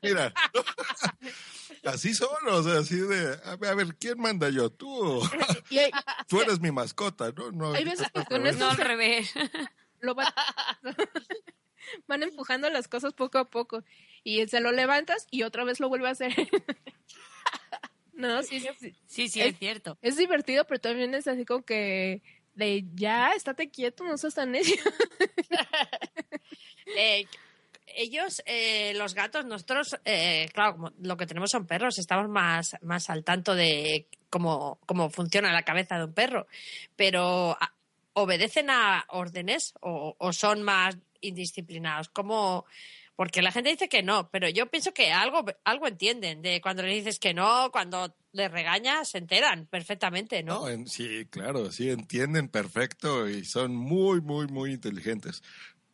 [0.01, 0.33] mira.
[1.85, 4.69] Así solo, o sea, así de, a ver, a ver, ¿quién manda yo?
[4.69, 5.21] Tú.
[5.69, 5.91] y hay,
[6.27, 7.51] Tú eres mi mascota, ¿no?
[7.51, 9.33] no Hay veces que con No al revés.
[9.99, 10.27] lo van,
[12.07, 13.83] van empujando las cosas poco a poco
[14.23, 16.33] y se lo levantas y otra vez lo vuelve a hacer.
[18.13, 18.95] no, sí, sí, sí.
[19.07, 19.97] Sí, sí, Es- es cierto.
[20.01, 22.21] Es divertido, pero también es así como que
[22.55, 24.75] de ya, estate quieto, no seas tan necio.
[26.95, 27.27] Eh,
[27.95, 33.09] ellos, eh, los gatos, nosotros, eh, claro, lo que tenemos son perros, estamos más, más
[33.09, 36.47] al tanto de cómo, cómo funciona la cabeza de un perro,
[36.95, 37.73] pero ah,
[38.13, 42.09] ¿obedecen a órdenes o, son más indisciplinados?
[42.09, 42.65] ¿Cómo?
[43.15, 46.81] Porque la gente dice que no, pero yo pienso que algo, algo entienden de cuando
[46.81, 50.65] le dices que no, cuando les regañas, se enteran perfectamente, ¿no?
[50.87, 55.43] Sí, claro, sí, entienden perfecto y son muy, muy, muy inteligentes.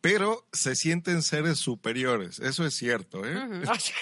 [0.00, 3.34] Pero se sienten seres superiores, eso es cierto, ¿eh?
[3.62, 3.92] Eso es-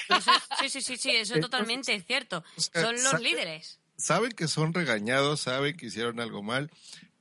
[0.61, 2.45] sí, sí, sí, sí, eso es totalmente cierto.
[2.57, 3.81] sea, Son los líderes.
[3.97, 6.71] Saben que son regañados, saben que hicieron algo mal,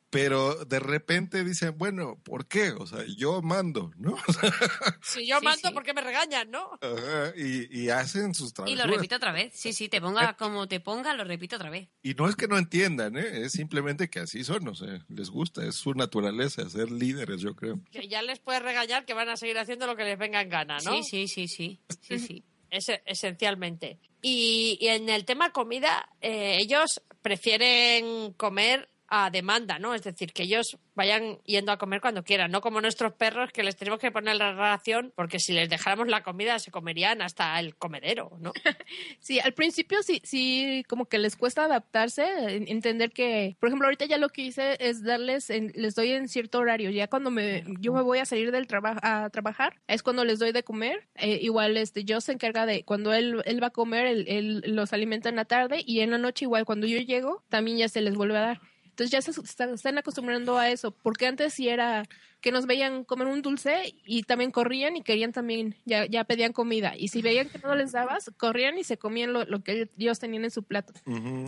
[0.10, 2.72] pero de repente dicen, bueno, ¿por qué?
[2.72, 4.15] O sea, yo mando, ¿no?
[5.02, 5.74] Si yo Sí, mando, sí.
[5.74, 6.72] ¿por qué me regañan, no?
[6.82, 8.88] Ajá, y, y hacen sus Y travesuras.
[8.88, 9.54] lo repito otra vez.
[9.56, 11.89] Sí, sí, te ponga como te ponga, lo repito otra vez.
[12.02, 13.41] Y no es que no entiendan, ¿eh?
[13.46, 17.56] es simplemente que así son, o sea, les gusta, es su naturaleza, ser líderes, yo
[17.56, 17.80] creo.
[17.91, 20.50] Que ya les puedes regañar que van a seguir haciendo lo que les venga en
[20.50, 20.91] gana, ¿no?
[21.04, 21.80] Sí, sí, sí, sí.
[22.02, 22.43] Sí, sí.
[22.70, 24.00] Ese- esencialmente.
[24.22, 29.93] Y, y en el tema comida, eh, ellos prefieren comer a demanda, ¿no?
[29.93, 33.63] Es decir, que ellos vayan yendo a comer cuando quieran, no como nuestros perros que
[33.63, 37.60] les tenemos que poner la ración porque si les dejáramos la comida se comerían hasta
[37.60, 38.52] el comedero, ¿no?
[39.20, 42.24] Sí, al principio sí, sí, como que les cuesta adaptarse,
[42.56, 46.12] en- entender que, por ejemplo, ahorita ya lo que hice es darles, en- les doy
[46.12, 49.80] en cierto horario, ya cuando me, yo me voy a salir del trabajo a trabajar,
[49.88, 53.41] es cuando les doy de comer, Eh, igual este, yo se encarga de, cuando él,
[53.46, 56.46] él va a comer, él, él los alimenta en la tarde y en la noche
[56.46, 58.62] igual, cuando yo llego, también ya se les vuelve a dar.
[58.98, 62.10] Entonces ya se están, acostumbrando a eso, porque antes sí era
[62.48, 66.54] que nos veían comer un dulce y también corrían y querían también, ya, ya pedían
[66.54, 66.94] comida.
[66.98, 70.18] Y si veían que no les dabas, corrían y se comían lo, lo que ellos
[70.18, 70.94] tenían en su plato.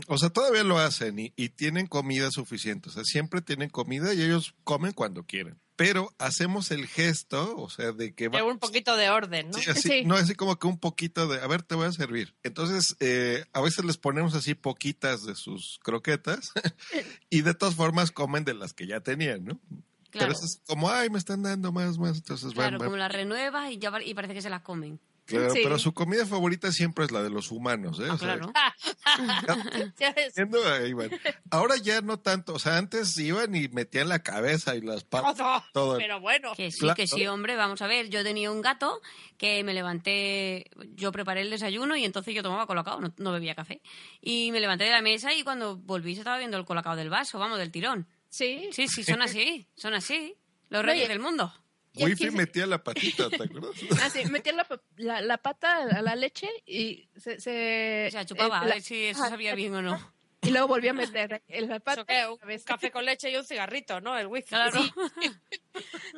[0.09, 2.89] O sea, todavía lo hacen y, y tienen comida suficiente.
[2.89, 5.57] O sea, siempre tienen comida y ellos comen cuando quieren.
[5.77, 8.43] Pero hacemos el gesto, o sea, de que De va.
[8.43, 9.57] un poquito de orden, ¿no?
[9.57, 10.03] Sí, así, Sí.
[10.03, 12.35] No, así como que un poquito de, a ver, te voy a servir.
[12.43, 16.51] Entonces, eh, a veces les ponemos así poquitas de sus croquetas
[17.29, 19.61] y de todas formas comen de las que ya tenían, ¿no?
[20.11, 22.17] Pero Claro, eso es como, ay, me están dando más, más.
[22.17, 22.87] Entonces claro van.
[22.87, 24.99] como las renuevas y, ya, va- y parece que se las comen.
[25.25, 25.59] Claro, Sí.
[25.61, 28.07] pero su comida favorita siempre es la de los humanos, ¿eh?
[28.09, 28.51] Ah, O sea, claro.
[29.99, 30.15] Ya
[30.73, 31.11] ahí van.
[31.51, 35.37] Ahora ya no tanto, o sea, antes iban y metían la cabeza y las patas,
[35.37, 35.63] todo.
[35.73, 35.97] todo.
[35.97, 36.95] Pero bueno, Que sí, Claro.
[36.95, 38.09] que sí, hombre, vamos a ver.
[38.09, 39.01] Yo tenía un gato
[39.37, 43.53] que me levanté, yo preparé el desayuno y entonces yo tomaba colacao, no, no bebía
[43.55, 43.81] café.
[44.21, 47.09] Y me levanté de la mesa y cuando volví se estaba viendo el colacao del
[47.09, 48.07] vaso, vamos, del tirón.
[48.29, 48.69] Sí.
[48.71, 50.35] Sí, sí, son así, son así.
[50.69, 50.91] Los Oye.
[50.93, 51.53] reyes del mundo.
[51.95, 53.71] Wifi aquí se- metía la patita, ¿te acuerdas?
[54.03, 57.39] Así, metía la, la, la pata a la leche y se...
[57.41, 60.13] se O sea, chupaba, eh, a la- ver si eso sabía bien o no.
[60.43, 62.05] y luego volví a meter el pata.
[62.05, 62.63] que un vez.
[62.63, 64.15] café con leche y un cigarrito, ¿no?
[64.17, 64.49] El whisky.
[64.49, 64.79] Claro.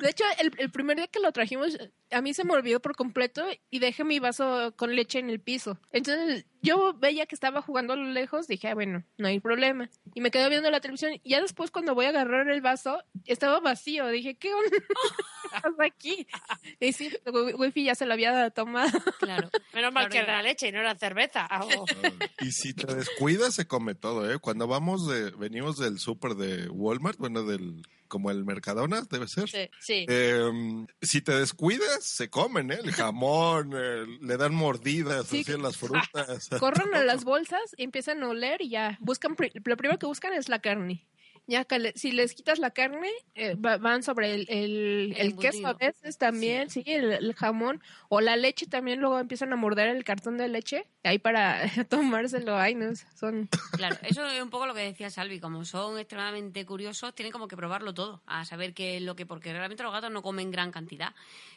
[0.02, 1.78] De hecho, el, el primer día que lo trajimos,
[2.12, 5.40] a mí se me olvidó por completo y dejé mi vaso con leche en el
[5.40, 5.80] piso.
[5.92, 9.90] Entonces, yo veía que estaba jugando a lo lejos, dije, ah, bueno, no hay problema.
[10.14, 11.14] Y me quedé viendo la televisión.
[11.24, 14.08] Y ya después, cuando voy a agarrar el vaso, estaba vacío.
[14.08, 14.70] Dije, ¿qué onda?
[15.78, 16.28] ¿Qué aquí?
[16.80, 17.12] Y sí,
[17.58, 19.00] wifi ya se lo había tomado.
[19.20, 19.50] Claro.
[19.74, 21.48] Menos mal Claro, que era leche y no era cerveza.
[21.50, 21.86] Ah, oh.
[22.42, 24.40] Y si te descuidas, se come todo, ¿eh?
[24.40, 29.50] Cuando vamos de, venimos del súper de Walmart, bueno, del, como el Mercadona, debe ser.
[29.50, 30.06] Sí, sí.
[30.10, 30.52] Eh,
[31.02, 32.80] si te descuidas, se comen, ¿eh?
[32.84, 35.40] El jamón, eh, le dan mordidas Sí.
[35.42, 36.50] así en las frutas.
[36.60, 38.98] Corren a las bolsas empiezan a oler y ya.
[39.00, 39.32] Buscan,
[39.64, 41.08] lo primero que buscan es la carne.
[41.52, 45.28] Ya que le- si les quitas la carne, eh, va- van sobre el, el, El
[45.28, 47.82] el queso a veces también, sí, el, el jamón.
[48.08, 50.88] O la leche también, luego empiezan a morder el cartón de leche.
[51.04, 53.50] Ahí para tomárselo, ay, no, son...
[53.76, 57.50] Claro, eso es un poco lo que decía Salvi, como son extremadamente curiosos, tienen como
[57.50, 60.52] que probarlo todo, a saber qué es lo que, porque realmente los gatos no comen
[60.52, 61.14] gran cantidad.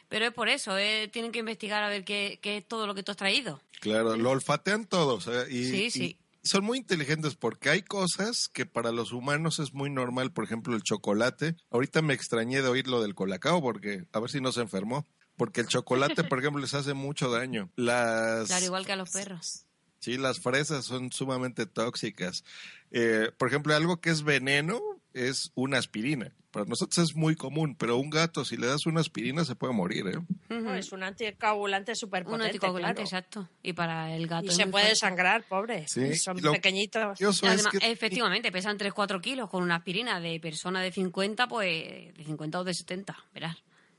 [0.09, 2.95] Pero es por eso, eh, tienen que investigar a ver qué, qué es todo lo
[2.95, 3.61] que tú has traído.
[3.79, 5.27] Claro, lo olfatean todos.
[5.27, 5.45] ¿eh?
[5.49, 6.17] Y, Sí, y sí.
[6.45, 10.31] Son muy inteligentes porque hay cosas que para los humanos es muy normal.
[10.31, 11.55] Por ejemplo, el chocolate.
[11.71, 15.05] Ahorita me extrañé de oír lo del colacao porque a ver si no se enfermó.
[15.35, 17.71] Porque el chocolate, por ejemplo, les hace mucho daño.
[17.75, 19.65] Las, Claro, igual que a los perros.
[19.99, 22.43] Sí, las fresas son sumamente tóxicas.
[22.91, 24.79] Eh, por ejemplo, algo que es veneno
[25.13, 26.31] es una aspirina.
[26.55, 29.73] Para nosotros es muy común, pero un gato, si le das una aspirina, se puede
[29.73, 30.19] morir, ¿eh?
[30.77, 33.17] Es un anticoagulante súper Un potente, anticoagulante, claro.
[33.17, 33.49] exacto.
[33.61, 35.85] Y para el gato Y se puede sangrar, pobre.
[35.89, 37.19] Sí, Son lo- pequeñitos.
[37.43, 42.23] Además, que- efectivamente, pesan 3-4 kilos con una aspirina de persona de 50, pues de
[42.23, 43.57] 50 o de 70, verás.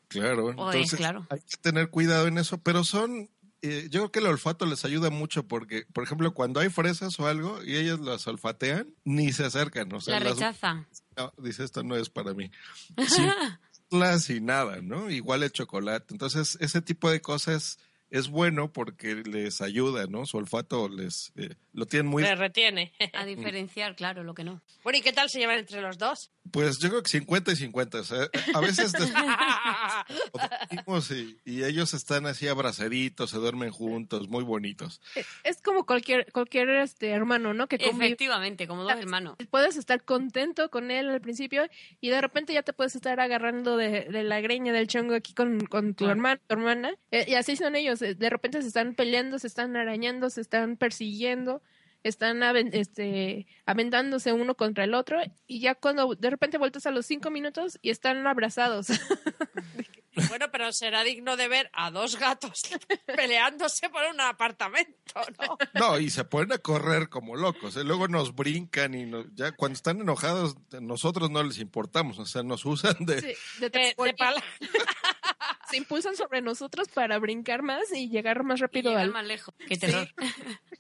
[0.09, 1.27] Claro, Pues, entonces claro.
[1.29, 3.29] hay que tener cuidado en eso, pero son,
[3.63, 7.19] eh, yo creo que el olfato les ayuda mucho porque, por ejemplo, cuando hay fresas
[7.21, 10.87] o algo y ellos las olfatean, ni se acercan, o sea, La las- rechazan.
[11.17, 12.51] no, dice esto no es para mí.
[14.19, 15.11] Sin y nada, ¿no?
[15.11, 16.13] Igual el chocolate.
[16.13, 17.79] Entonces, ese tipo de cosas
[18.11, 20.27] es bueno porque les ayuda, ¿no?
[20.27, 22.93] Su olfato les eh, lo tienen muy Le retiene.
[23.13, 24.61] A diferenciar, claro, lo que no.
[24.83, 26.31] bueno, ¿y qué tal se llevan entre los dos?
[26.53, 28.93] pues yo creo que 50 y 50, o sea, a veces
[31.11, 35.01] y, y ellos están así abrazaditos, se duermen juntos, muy bonitos.
[35.45, 37.67] Es como cualquier cualquier este hermano, ¿no?
[37.67, 38.07] Que convive.
[38.07, 39.37] Efectivamente, como dos hermanos.
[39.51, 41.67] Puedes estar contento con él al principio
[42.01, 45.35] y de repente ya te puedes estar agarrando de, de la greña del chongo aquí
[45.35, 46.13] con, con tu Claro.
[46.13, 46.95] hermano, tu hermana.
[47.11, 48.01] Eh, y así son ellos.
[48.03, 51.63] eh, De repente se están peleando, se están arañando, se están persiguiendo,
[52.09, 55.21] están aven- este, aventándose uno contra el otro.
[55.47, 58.89] Y ya cuando de repente vueltas a los cinco minutos y están abrazados.
[60.31, 62.63] Bueno, pero será digno de ver a dos gatos
[63.07, 65.59] peleándose por un apartamento, ¿no?
[65.75, 67.85] No, y se ponen a correr como locos, ¿eh?
[67.85, 72.43] luego nos brincan y nos- ya cuando están enojados nosotros no les importamos, o sea,
[72.43, 73.21] nos usan de...
[73.21, 73.27] Sí,
[73.61, 74.43] de De- de pala-
[75.69, 79.27] se impulsan sobre nosotros para brincar más y llegar más Y rápido llegar al, más
[79.27, 79.55] lejos.
[79.69, 80.09] Qué terror.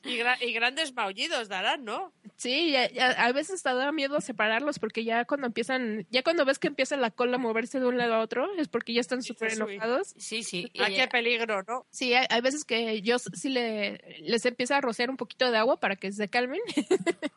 [0.06, 2.12] Y, gra- y grandes maullidos darán, ¿no?
[2.36, 6.44] Sí, ya- ya- a veces te da miedo separarlos porque ya cuando empiezan, ya cuando
[6.44, 9.00] ves que empieza la cola a moverse de un lado a otro, es porque ya
[9.00, 10.14] están súper enojados.
[10.18, 10.70] Sí, sí.
[10.78, 11.86] ¿A y, qué peligro, no?
[11.90, 15.58] Sí, hay, hay veces que yo sí le, les empieza a rociar un poquito de
[15.58, 16.60] agua para que se calmen.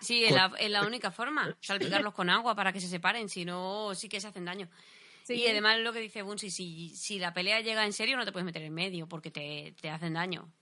[0.00, 1.56] Sí, es la, es la única forma.
[1.60, 4.68] Salpicarlos con agua para que se separen, si no, sí que se hacen daño.
[5.24, 5.34] Sí.
[5.34, 8.32] Y además lo que dice Bunsi, si, si la pelea llega en serio no te
[8.32, 10.52] puedes meter en medio porque te, te hacen daño.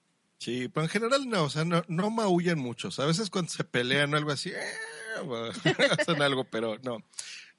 [0.41, 2.99] Sí, pero en general no, o sea, no, no maullan muchos.
[2.99, 5.21] A veces cuando se pelean o algo así, eh,
[5.99, 7.05] hacen algo, pero no.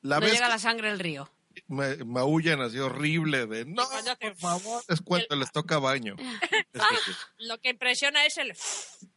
[0.01, 1.31] La no vez llega que la sangre al río.
[1.67, 6.15] ma- maullan así horrible de no, hace por favor, es cuando les toca baño.
[6.73, 7.11] Es que-
[7.45, 8.53] Lo que impresiona es el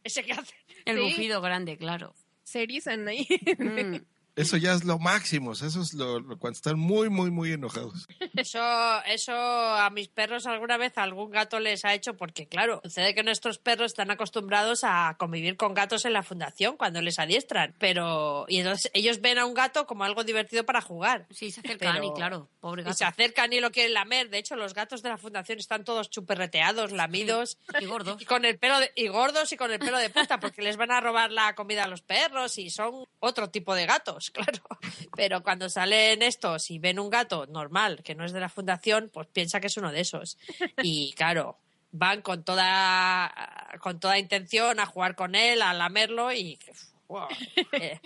[0.03, 0.53] ese que hace.
[0.85, 1.03] El Sí.
[1.03, 2.13] bufido grande, claro.
[2.43, 3.27] Se erizan ahí.
[3.57, 3.95] Mm.
[4.35, 8.05] Eso ya es lo máximo, eso es lo, lo- cuando están muy, muy, muy enojados.
[8.35, 8.59] Eso,
[9.05, 13.23] eso a mis perros alguna vez algún gato les ha hecho porque, claro, sucede que
[13.23, 18.45] nuestros perros están acostumbrados a convivir con gatos en la fundación cuando les adiestran, pero
[18.49, 21.27] y entonces ellos ven a un gato como algo divertido para jugar.
[21.31, 22.97] Sí, se acercan Pero- y claro, pobre Y gato.
[22.97, 24.29] se acercan y lo quieren lamer.
[24.29, 27.57] De hecho, los gatos de la fundación están todos chuperreteados, lamidos.
[27.79, 28.17] Y gordos.
[28.21, 30.75] Y con el pelo de- y gordos y con el pelo de punta porque les
[30.75, 34.61] van a robar la comida a los perros y son otro tipo de gatos, claro.
[35.15, 39.09] Pero cuando salen estos y ven un gato normal que no es de la fundación,
[39.13, 40.37] pues piensa que es uno de esos.
[40.81, 41.57] Y claro,
[41.91, 43.33] van con toda
[43.79, 46.59] con toda intención a jugar con él, a lamerlo y
[47.07, 47.27] wow,
[47.73, 47.99] eh,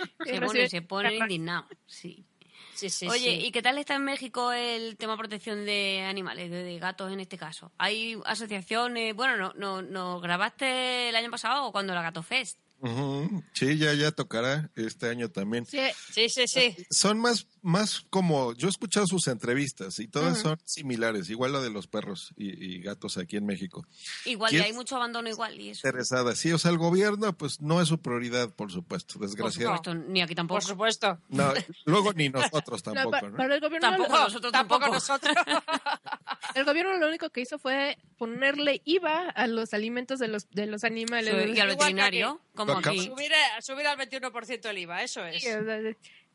[0.70, 2.26] Se ponen indignados, sí.
[2.74, 3.46] sí, sí, Oye, sí.
[3.48, 7.20] ¿y qué tal está en México el tema protección de animales, de, de gatos en
[7.20, 7.72] este caso?
[7.78, 9.16] ¿Hay asociaciones?
[9.16, 12.60] Bueno, no, no, ¿nos grabaste el año pasado o cuando la Gato Fest?
[12.82, 13.44] Ujú.
[13.54, 15.66] Sí, ya, ya tocará este año también.
[15.66, 15.80] Sí,
[16.12, 16.76] Sí, sí, sí.
[16.90, 20.50] Son más, más como, yo he escuchado sus entrevistas y todas Ujú.
[20.50, 23.86] son similares, igual la de los perros y, y gatos aquí en México.
[24.26, 25.60] Igual, y ¿Quién- hay mucho abandono igual.
[25.60, 25.88] Y eso.
[25.88, 29.90] Interesadas, sí, o sea, el gobierno pues no es su prioridad, por supuesto, Por desgraciadamente.
[29.92, 30.60] supuesto, ni aquí tampoco.
[30.60, 31.20] Por supuesto.
[31.30, 31.54] No,
[31.86, 33.38] luego ni nosotros no, tampoco, pa- ¿no?
[33.38, 34.14] para el gobierno, Tampoco.
[34.18, 34.94] lo- nosotros tampoco tampoco.
[34.96, 35.36] nosotros.
[36.56, 40.66] el gobierno lo único que hizo fue ponerle IVA a los alimentos de los de
[40.66, 41.34] los animales.
[41.46, 43.06] Sí, y al veterinario, como aquí.
[43.06, 45.42] subir, subir al 21% el IVA, eso es.
[45.44, 45.80] Sí, o sea,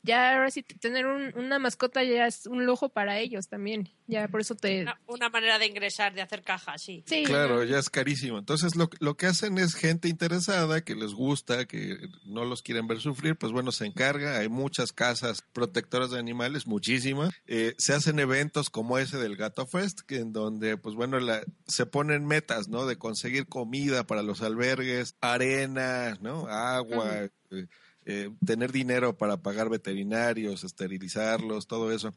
[0.04, 3.88] ya ahora sí tener un- una mascota ya es un lujo para ellos también.
[4.06, 7.02] Ya por eso te Una, una manera de ingresar, de hacer caja, sí.
[7.06, 8.38] sí, Claro, ya es carísimo.
[8.38, 12.86] Entonces, lo, lo que hacen es gente interesada, que les gusta, que no los quieren
[12.86, 14.38] ver sufrir, pues bueno, se encarga.
[14.38, 17.32] Hay muchas casas protectoras de animales, muchísimas.
[17.46, 21.42] Eh, se hacen eventos como ese del Gato Fest, que en donde, pues bueno, la-
[21.66, 22.84] se ponen metas, ¿no?
[22.86, 26.46] De conseguir comida para los albergues, arena, ¿no?
[26.46, 27.22] Agua.
[27.50, 27.66] eh,
[28.06, 32.12] eh, tener dinero para pagar veterinarios, esterilizarlos, todo eso.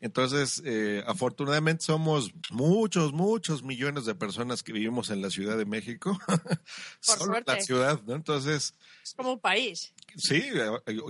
[0.00, 5.64] Entonces, eh, afortunadamente somos muchos, muchos millones de personas que vivimos en la Ciudad de
[5.64, 6.18] México.
[7.00, 7.62] Solo en la suerte.
[7.62, 8.14] ciudad, ¿no?
[8.14, 9.92] Entonces, Es como un país.
[10.16, 10.42] Sí,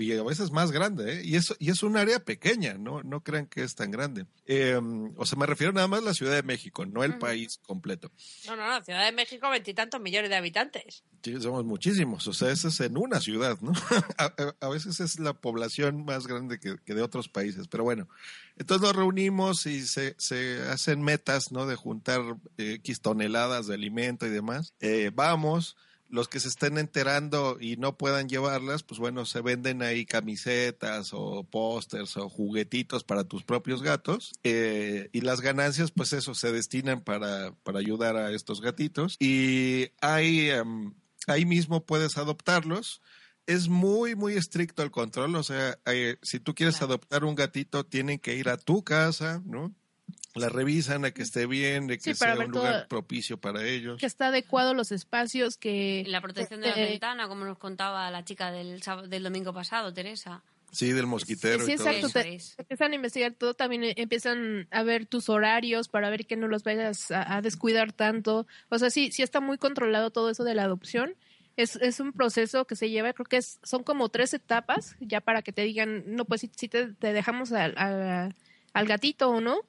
[0.01, 1.23] y a veces más grande, ¿eh?
[1.25, 3.03] Y es, y es un área pequeña, ¿no?
[3.03, 4.27] No crean que es tan grande.
[4.47, 4.79] Eh,
[5.17, 8.11] o sea, me refiero nada más a la Ciudad de México, no el país completo.
[8.47, 8.85] No, no, no.
[8.85, 11.05] Ciudad de México, veintitantos millones de habitantes.
[11.23, 13.73] Sí, somos muchísimos, o sea, eso es en una ciudad, ¿no?
[14.19, 17.85] A, a- a veces es la población más grande que, que de otros países, pero
[17.85, 18.09] bueno,
[18.57, 21.67] entonces nos reunimos y se, se hacen metas, ¿no?
[21.67, 22.21] De juntar
[22.59, 24.75] eh, X toneladas de alimento y demás.
[24.81, 25.77] Eh, vamos,
[26.13, 31.11] los que se estén enterando y no puedan llevarlas, pues bueno, se venden ahí camisetas
[31.13, 36.53] o pósters o juguetitos para tus propios gatos eh, y las ganancias, pues eso, se
[36.53, 40.51] destinan para, para ayudar a estos gatitos y hay...
[40.51, 40.95] em,
[41.27, 43.01] ahí mismo puedes adoptarlos.
[43.47, 45.35] Es muy, muy estricto el control.
[45.37, 46.95] O sea, eh, si tú quieres Claro.
[46.95, 49.75] adoptar un gatito, tienen que ir a tu casa, ¿no?
[50.35, 53.65] La revisan a que esté bien, de que Sí, sea un lugar todo- propicio para
[53.67, 54.01] ellos.
[54.01, 58.11] que está adecuado los espacios que La protección de la eh, ventana, como nos contaba
[58.11, 60.43] la chica del, sábado- del domingo pasado, Teresa.
[60.71, 62.07] Sí, del mosquitero Sí, y todo exacto.
[62.07, 62.19] eso.
[62.19, 62.55] Eso te- es.
[62.57, 66.49] empiezan a investigar todo, también eh, empiezan a ver tus horarios para ver que no
[66.49, 68.47] los vayas a, a descuidar tanto.
[68.71, 71.15] O sea, sí, sí está muy controlado todo eso de la adopción.
[71.59, 75.21] Es, es un proceso que se lleva, creo que es, son como tres etapas, ya
[75.21, 78.35] para que te digan, no, pues si, si te, te dejamos al, al,
[78.73, 79.61] al gatito o no.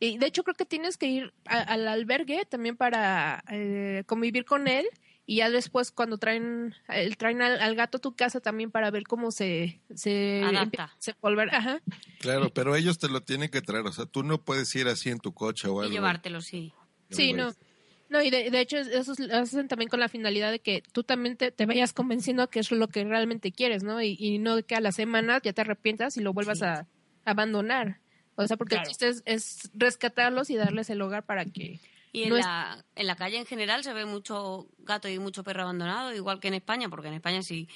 [0.00, 4.44] Y de hecho creo que tienes que ir a- al albergue también para eh, convivir
[4.44, 4.86] con él
[5.26, 8.90] y ya después cuando traen el traen al, al gato a tu casa también para
[8.90, 10.92] ver cómo se se Adapta.
[10.92, 11.82] empieza a volver ajá
[12.20, 13.86] Claro, pero ellos te lo tienen que traer.
[13.86, 15.92] O sea, tú no puedes ir así en tu coche o Y algo.
[15.94, 16.72] llevártelo, sí.
[17.10, 17.52] Sí, no.
[18.08, 20.82] No, y de, de hecho eso es- lo hacen también con la finalidad de que
[20.92, 24.00] tú también te, te vayas convenciendo que es lo que realmente quieres, ¿no?
[24.02, 26.64] Y, y no que a la semana ya te arrepientas y lo vuelvas Sí.
[26.64, 26.86] a,
[27.24, 28.00] abandonar.
[28.40, 28.84] O sea, porque Claro.
[28.84, 31.80] el chiste es, es rescatarlos y darles el hogar para que...
[32.12, 35.18] Y en, No es- la, en la calle en general se ve mucho gato y
[35.18, 37.68] mucho perro abandonado, igual que en España, porque en España sí.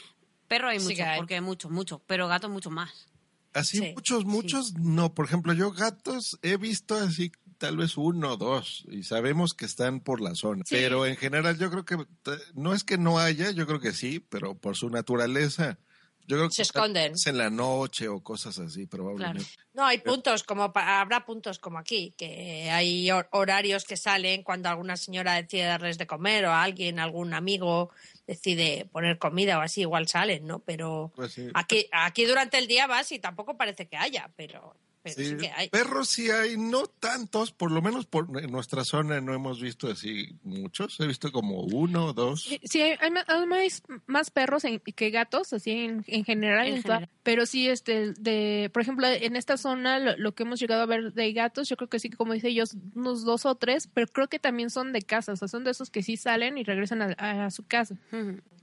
[0.48, 1.18] Perro hay Sí muchos, que hay.
[1.18, 3.08] porque hay muchos, muchos, pero gatos mucho más.
[3.52, 3.92] Así Sí.
[3.94, 5.12] muchos, muchos, no.
[5.14, 9.64] Por ejemplo, yo gatos he visto así tal vez uno o dos y sabemos que
[9.66, 10.62] están por la zona.
[10.66, 10.76] Sí.
[10.76, 13.92] Pero en general yo creo que t- no es que no haya, yo creo que
[13.92, 15.78] sí, pero por su naturaleza.
[16.26, 17.12] Yo creo que Se esconden.
[17.26, 19.44] en la noche o cosas así, probablemente.
[19.74, 24.68] No, hay puntos, como habrá puntos como aquí, que hay hor- horarios que salen cuando
[24.68, 27.90] alguna señora decide darles de comer o alguien, algún amigo
[28.26, 30.60] decide poner comida o así, igual salen, ¿no?
[30.60, 31.48] Pero Pues sí.
[31.54, 35.36] aquí, aquí durante el día vas y tampoco parece que haya, pero, pero sí, Sí,
[35.36, 35.68] que hay.
[35.68, 39.88] perros sí hay, no tantos, por lo menos por en nuestra zona no hemos visto
[39.88, 42.42] así muchos, he visto como uno, dos.
[42.44, 46.24] Sí, sí, hay, hay ma- hay más, más perros en- que gatos, así en, en
[46.24, 47.16] general, En en toda- general.
[47.22, 50.86] pero sí, este, de, por ejemplo, en esta zona, lo, lo que hemos llegado a
[50.86, 54.06] ver de gatos, yo creo que sí, como dice ellos, unos dos o tres, pero
[54.06, 56.64] creo que también son de casa, o sea, son de esos que sí salen y
[56.64, 57.96] regresan a, a su casa.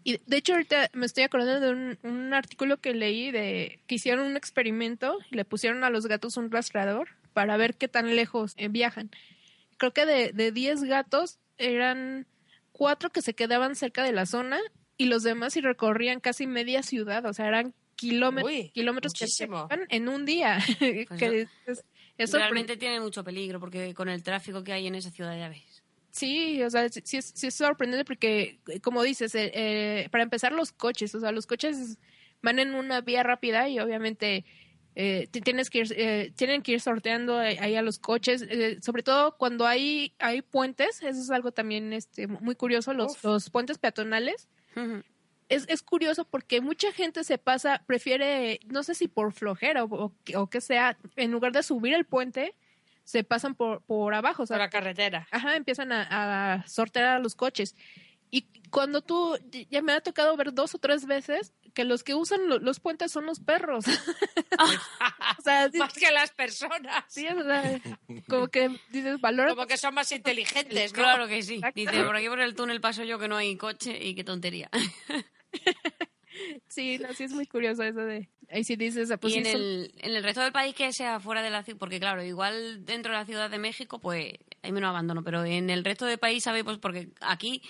[0.04, 3.96] Y de hecho ahorita me estoy acordando de un, un artículo que leí de que
[3.96, 8.16] hicieron un experimento y le pusieron a los gatos un rastreador para ver qué tan
[8.16, 9.12] lejos eh, viajan.
[9.78, 12.28] Creo que de, de 10 gatos eran
[12.72, 14.60] cuatro que se quedaban cerca de la zona
[14.98, 19.28] y los demás y recorrían casi media ciudad, o sea, eran kilómetros, Uy, kilómetros que
[19.28, 19.48] se
[19.90, 20.60] en un día.
[21.08, 21.84] Pues que es,
[22.18, 25.50] es Realmente tiene mucho peligro, porque con el tráfico que hay en esa ciudad ya
[25.50, 25.84] ves.
[26.12, 30.24] Sí, o sea, sí, sí es, sí es sorprendente porque, como dices, eh, eh, para
[30.24, 31.98] empezar los coches, o sea, los coches
[32.42, 34.46] van en una vía rápida y obviamente
[34.96, 38.42] eh, ti- tienes que ir, eh, tienen que ir sorteando ahí ahí a los coches,
[38.50, 43.14] eh, sobre todo cuando hay, hay puentes, eso es algo también este, muy curioso, los,
[43.14, 43.24] Uf.
[43.24, 44.50] los puentes peatonales,
[45.50, 50.14] es, es curioso porque mucha gente se pasa, prefiere, no sé si por flojera o,
[50.36, 52.56] o que sea, en lugar de subir el puente,
[53.04, 54.44] se pasan por, por abajo.
[54.44, 55.28] O sea, Por la carretera.
[55.32, 57.76] Ajá, empiezan a, a sortear a los coches.
[58.32, 59.38] Y cuando tú,
[59.72, 62.80] ya me ha tocado ver dos o tres veces que los que usan lo- los
[62.80, 63.86] puentes son los perros.
[65.40, 67.04] o sea, sí, Más que las personas.
[67.08, 67.80] sí, o sea,
[68.28, 69.50] como que dices, valora.
[69.56, 71.00] Como que son más inteligentes, ¿no?
[71.00, 71.62] Claro que sí.
[71.76, 74.70] Dice, por aquí por el túnel paso yo que no hay coche y qué tontería.
[76.68, 78.30] Sí, no, sí es muy curioso eso de.
[78.52, 80.74] Ahí sí dices, ah, pues y sí en son- el, en el resto del país
[80.76, 84.00] que sea fuera de la ciudad, porque claro, igual dentro de la Ciudad de México,
[84.00, 86.64] pues hay menos abandono, pero en el resto del país, ¿sabéis?
[86.66, 87.62] Pues porque aquí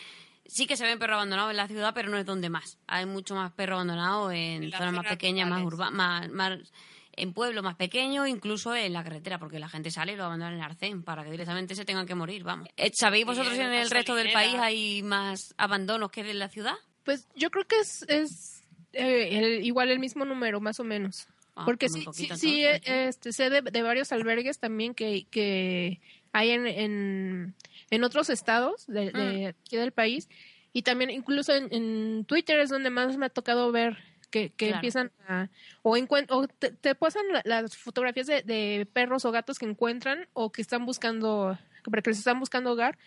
[0.50, 2.78] sí que se ven perros abandonados en la ciudad, pero no es donde más.
[2.88, 6.72] Hay mucho más perros abandonados en, zonas más pequeñas, más urbanas, más, más-
[7.14, 10.52] en pueblos más pequeños, incluso en la carretera, porque la gente sale y lo abandona
[10.52, 12.70] en el arcén para que directamente se tengan que morir, vamos.
[12.78, 16.48] Eh, ¿Sabéis vosotros si en el resto del país hay más abandonos que en la
[16.50, 16.76] ciudad?
[17.04, 21.28] Pues yo creo que es, es eh, el- igual el mismo número, más o menos.
[21.58, 26.00] Ah, Porque sí, poquito, sí, eh, este, sé de, de varios albergues también que, que
[26.32, 27.56] hay en, en,
[27.92, 30.30] en otros estados de, de aquí del país.
[30.74, 33.98] Y también incluso en, en Twitter es donde más me ha tocado ver
[34.30, 34.76] que, que Claro.
[34.76, 35.50] empiezan a...
[35.82, 40.28] O, o te, te pasan la- las fotografías de, de perros o gatos que encuentran
[40.34, 42.98] o que están buscando, que les están buscando hogar.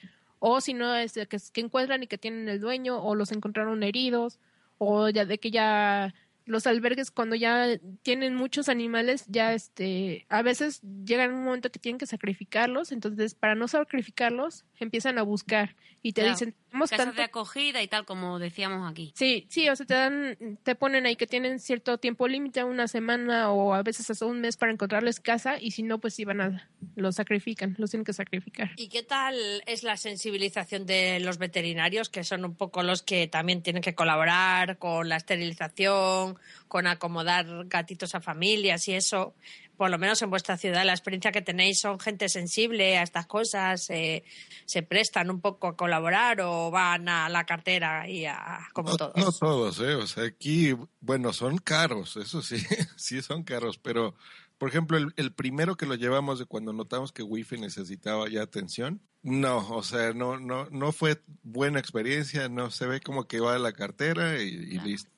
[0.40, 3.30] O si no, es de que, que encuentran y que tienen el dueño o los
[3.30, 4.40] encontraron heridos
[4.78, 6.12] o ya de que ya
[6.44, 7.66] los albergues cuando ya
[8.02, 13.34] tienen muchos animales ya este a veces llegan un momento que tienen que sacrificarlos entonces
[13.34, 16.34] para no sacrificarlos empiezan a buscar y te Claro.
[16.34, 19.12] dicen tenemos Casas tanto de acogida y tal, como decíamos aquí.
[19.14, 22.88] Sí, sí, o sea, te dan, te ponen ahí que tienen cierto tiempo límite, una
[22.88, 26.24] semana o a veces hasta un mes para encontrarles casa y si no, pues sí
[26.24, 28.70] van a, los sacrifican, los tienen que sacrificar.
[28.78, 29.36] ¿Y qué tal
[29.66, 33.94] es la sensibilización de los veterinarios, que son un poco los que también tienen que
[33.94, 36.31] colaborar con la esterilización,
[36.68, 39.34] con acomodar gatitos a familias y eso?
[39.76, 43.26] Por lo menos en vuestra ciudad, la experiencia que tenéis son gente sensible a estas
[43.26, 44.22] cosas, eh,
[44.64, 48.96] se prestan un poco a colaborar o van a la cartera y a como no,
[48.96, 49.16] todos.
[49.16, 49.94] no todos, ¿eh?
[49.94, 52.56] O sea, aquí, bueno, son caros, eso sí,
[52.96, 54.14] sí son caros, pero,
[54.58, 58.42] por ejemplo, el, el primero que lo llevamos de cuando notamos que Wi-Fi necesitaba ya
[58.42, 63.38] atención, no, o sea, no, no, no fue buena experiencia, no se ve como que
[63.38, 65.10] va a la cartera y, y listo.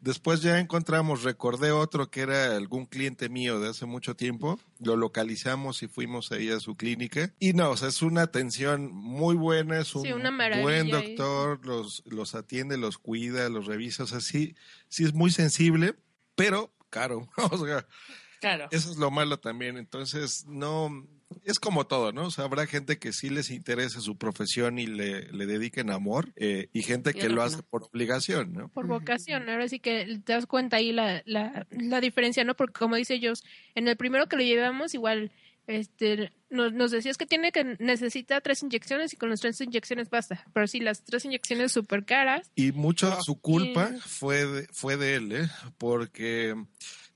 [0.00, 4.94] Después ya encontramos, recordé otro que era algún cliente mío de hace mucho tiempo, lo
[4.96, 7.32] localizamos y fuimos ahí a su clínica.
[7.40, 10.86] Y no, o sea, es una atención muy buena, es un Sí, una maravilla buen
[10.94, 11.14] ahí.
[11.16, 14.54] doctor, los, los atiende, los cuida, los revisa, o sea, sí,
[14.88, 15.96] sí es muy sensible,
[16.34, 17.86] pero caro, o sea,
[18.40, 18.68] Claro.
[18.70, 21.06] eso es lo malo también, entonces no,
[21.44, 22.26] es como todo, ¿no?
[22.26, 26.32] O sea, habrá gente que sí les interese su profesión y le, le dediquen amor
[26.36, 27.62] eh, y gente Y que lo hace no.
[27.64, 28.68] por obligación, ¿no?
[28.68, 32.54] Por vocación, ahora sí que te das cuenta ahí la, la, la diferencia, ¿no?
[32.54, 35.32] Porque como dice ellos, en el primero que lo llevamos igual
[35.66, 40.10] este nos, nos decías que tiene que necesita tres inyecciones y con las tres inyecciones
[40.10, 44.68] basta, pero sí las tres inyecciones súper caras Y mucho de su culpa fue de,
[44.72, 45.48] fue de él, ¿eh?
[45.76, 46.54] Porque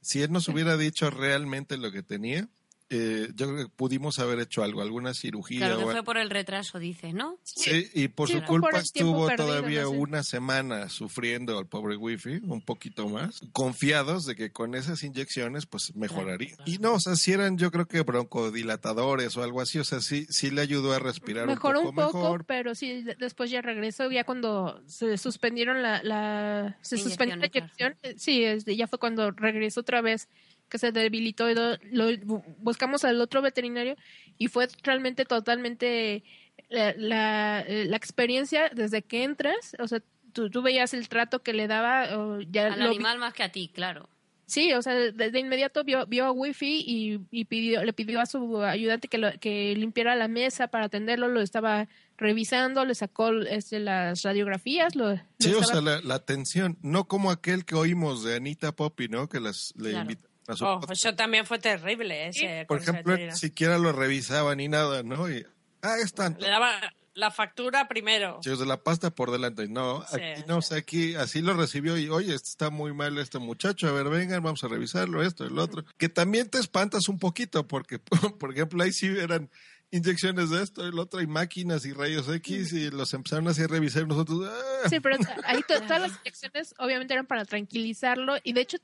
[0.00, 2.48] si él nos hubiera dicho realmente lo que tenía,
[2.90, 5.58] eh, yo creo que pudimos haber hecho algo, alguna cirugía.
[5.60, 7.38] Claro que o fue por el retraso, dices, ¿no?
[7.44, 9.96] Sí, y por Sí, su culpa por el estuvo perdido, todavía no sé.
[9.96, 15.66] una semana sufriendo al pobre Wifi, un poquito más, confiados de que con esas inyecciones
[15.66, 16.56] pues mejoraría.
[16.66, 20.00] Y no, o sea, si eran yo creo que broncodilatadores o algo así, o sea,
[20.00, 22.44] sí, sí le ayudó a respirar mejoró un un poco, poco, mejor.
[22.44, 27.46] pero sí de- después ya regresó ya cuando se suspendieron la, la se suspendió la
[27.46, 30.28] inyección eh, sí este, ya fue cuando regresó otra vez
[30.70, 33.96] que se debilitó y lo, lo- bu- buscamos al otro veterinario
[34.38, 36.22] y fue realmente totalmente
[36.70, 40.00] la, la, eh, la experiencia desde que entras o sea
[40.32, 43.34] tú, tú veías el trato que le daba o ya Al lo vi- animal más
[43.34, 44.08] que a ti, claro.
[44.46, 48.20] Sí, o sea, de, de inmediato vio, vio a Wi-Fi y, y pidió, le pidió
[48.20, 51.86] a su ayudante que, lo- que limpiara la mesa para atenderlo, lo estaba
[52.18, 56.76] revisando, le sacó este, las radiografías, lo, lo Sí, o estaba- sea, la, la atención,
[56.82, 59.28] no como aquel que oímos de Anita Poppy, ¿no?
[59.28, 60.02] Que las le Claro.
[60.02, 60.29] invitan a su
[60.60, 62.28] Oh, eso también fue terrible.
[62.28, 63.36] Ese, Por ejemplo, veterinario.
[63.36, 65.30] siquiera lo revisaban ni nada, ¿no?
[65.30, 65.44] Y,
[65.82, 66.40] ah, es tanto.
[66.40, 66.72] Le daba
[67.14, 68.38] la factura primero.
[68.40, 69.68] Chicos, de la pasta por delante.
[69.68, 72.92] No, Sí, aquí no, o sea, aquí así lo recibió y, oye, esto está muy
[72.94, 75.84] mal este muchacho, a ver, vengan, vamos a revisarlo, esto, el otro.
[75.98, 77.98] Que también te espantas un poquito, porque,
[78.38, 79.50] por ejemplo, ahí sí eran
[79.92, 83.66] inyecciones de esto, el otro, y máquinas y rayos X, y los empezaron así a
[83.66, 84.48] revisar nosotros.
[84.48, 84.88] ¡ah!
[84.88, 88.78] Sí, pero ahí to- todas las inyecciones obviamente eran para tranquilizarlo y de hecho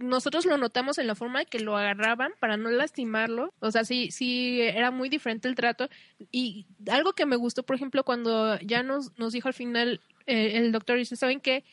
[0.00, 3.52] nosotros lo notamos en la forma que lo agarraban para no lastimarlo.
[3.60, 5.88] O sea, sí, sí, era muy diferente el trato.
[6.30, 10.52] Y algo que me gustó, por ejemplo, cuando ya nos, nos dijo al final eh,
[10.56, 11.64] el doctor, dice, ¿saben qué?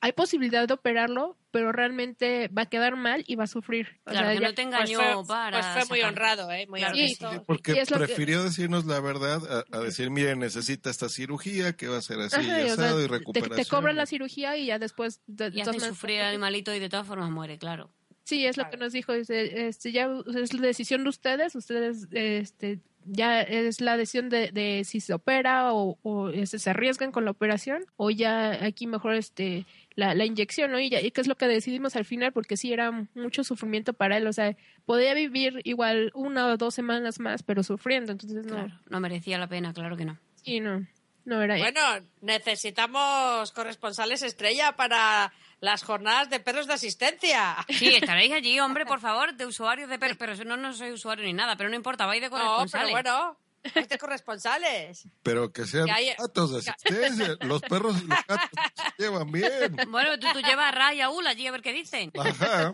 [0.00, 4.00] hay posibilidad de operarlo, pero realmente va a quedar mal y va a sufrir.
[4.04, 5.60] O Claro, sea, que ya- no te Pues engañó fue, para.
[5.60, 6.12] pues fue muy sacar.
[6.12, 6.66] honrado, ¿eh?
[6.68, 7.16] Muy Claro sí.
[7.46, 9.40] Porque que- prefirió decirnos la verdad
[9.72, 12.70] a, a decir, miren, necesita esta cirugía, que va a ser así, Ajá, y y,
[12.70, 13.56] o sea, asado, y te, recuperación.
[13.56, 15.20] te cobran la cirugía y ya después...
[15.26, 17.90] De, Y todas hace maneras- sufrir al animalito y de todas formas muere, claro.
[18.24, 19.14] Sí, es lo que nos dijo.
[19.14, 20.06] Dice, este, ya
[20.38, 21.54] es la decisión de ustedes.
[21.54, 26.68] Ustedes, este, ya es la decisión de, de si se opera o, o, este, se
[26.68, 29.64] arriesgan con la operación o ya aquí mejor este
[29.98, 30.78] la, la inyección, ¿no?
[30.78, 33.94] Y, ya, y qué es lo que decidimos al final, porque sí era mucho sufrimiento
[33.94, 34.28] para él.
[34.28, 38.12] O sea, podía vivir igual una o dos semanas más, pero sufriendo.
[38.12, 38.54] Entonces, no.
[38.54, 40.16] Claro, no merecía la pena, claro que no.
[40.44, 40.86] Sí, no.
[41.24, 41.58] No era.
[41.58, 41.80] Bueno,
[42.20, 47.56] necesitamos corresponsales estrella para las jornadas de perros de asistencia.
[47.68, 50.16] Sí, estaréis allí, hombre, por favor, de usuarios de perros.
[50.16, 52.46] Pero yo no, no soy usuario ni nada, pero no importa, vais de No, pero
[52.46, 52.92] corresponsales.
[52.92, 53.36] bueno,
[53.74, 55.08] hay de corresponsales.
[55.22, 57.36] Pero que sean Que hay- gatos de asistencia.
[57.40, 58.50] los perros y los gatos
[58.96, 59.76] se llevan bien.
[59.88, 62.12] Bueno, tú, tú llevas a Ray y a Ul allí a ver qué dicen.
[62.18, 62.72] Ajá.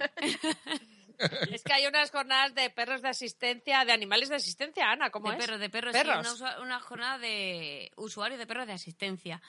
[1.50, 5.28] Es que hay unas jornadas de perros de asistencia, de animales de asistencia, Ana, ¿cómo
[5.30, 5.44] de es?
[5.44, 6.18] perros, de perros, sí, Perros.
[6.18, 9.40] una, usua- una jornada de usuarios de perros de asistencia.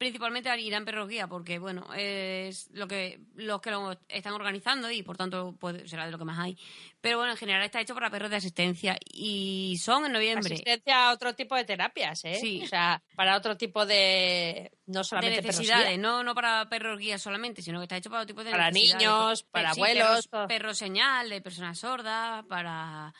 [0.00, 5.02] Principalmente irán perros guía, porque bueno, es lo que los que lo están organizando y
[5.02, 6.56] por tanto puede- será de lo que más hay.
[7.02, 10.54] Pero bueno, en general está hecho para perros de asistencia y son en noviembre.
[10.54, 12.36] Asistencia a otro tipo de terapias, ¿eh?
[12.40, 12.62] Sí.
[12.64, 14.72] O sea, para otro tipo de...
[14.86, 18.08] No de solamente perros necesidades, no, no para perros guía solamente, sino que está hecho
[18.08, 22.42] para otro tipo de Para niños, para sí, abuelos, Perros, perros señal, de personas sordas,
[22.46, 23.12] para,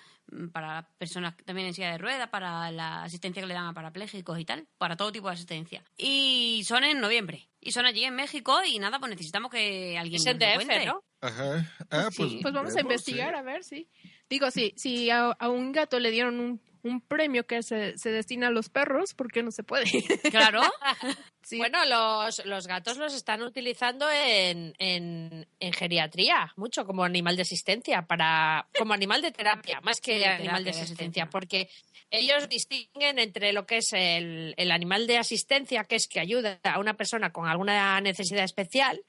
[0.53, 4.39] para personas también en silla de ruedas, para la asistencia que le dan a parapléjicos
[4.39, 5.83] y tal, para todo tipo de asistencia.
[5.97, 7.49] Y son en noviembre.
[7.61, 10.47] Y son allí en México y nada, pues necesitamos que alguien Es nos en lo
[10.47, 10.87] DF, cuente.
[10.87, 11.05] ¿no?
[11.21, 11.71] Ajá.
[11.91, 13.39] Ah, pues, Pues vamos a investigar, sí.
[13.39, 13.89] a ver, sí.
[14.29, 18.11] Digo, si, si a, a un gato le dieron un, un premio que se, se
[18.11, 19.85] destina a los perros, ¿por qué no se puede?
[20.31, 20.61] Claro.
[21.43, 21.57] Sí.
[21.57, 27.43] Bueno, los, los gatos los están utilizando en, en, en geriatría, mucho como animal de
[27.43, 31.71] asistencia, para como animal de terapia, más que Sí, animal de asistencia, porque
[32.11, 36.61] ellos distinguen entre lo que es el, el animal de asistencia, que es que ayuda
[36.63, 39.03] a una persona con alguna necesidad especial,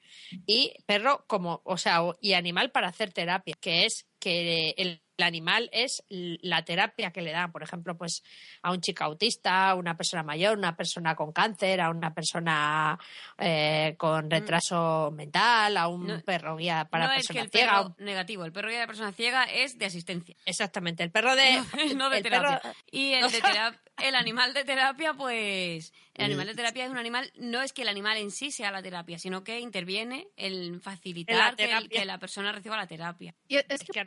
[0.46, 5.24] y perro como, o sea, y animal para hacer terapia, que es que el, el
[5.24, 8.22] animal es la terapia que le dan, por ejemplo, pues
[8.62, 12.98] a un chico autista, a una persona mayor, una persona con cáncer, a una persona
[13.38, 17.50] eh, con retraso mental, a un No- perro guía para no es que persona el
[17.50, 17.72] ciega.
[17.82, 20.36] perro negativo, el perro guía de persona ciega es de asistencia.
[20.46, 21.62] Exactamente, el perro de
[21.96, 22.74] no de el perro- terapia.
[22.90, 25.92] Y el, de terapia, el animal de terapia, pues.
[26.14, 27.32] El animal de terapia es un animal.
[27.36, 31.36] No es que el animal en sí sea la terapia, sino que interviene en facilitar
[31.36, 33.34] la que, el- que la persona reciba la terapia.
[33.48, 34.04] Y es, es que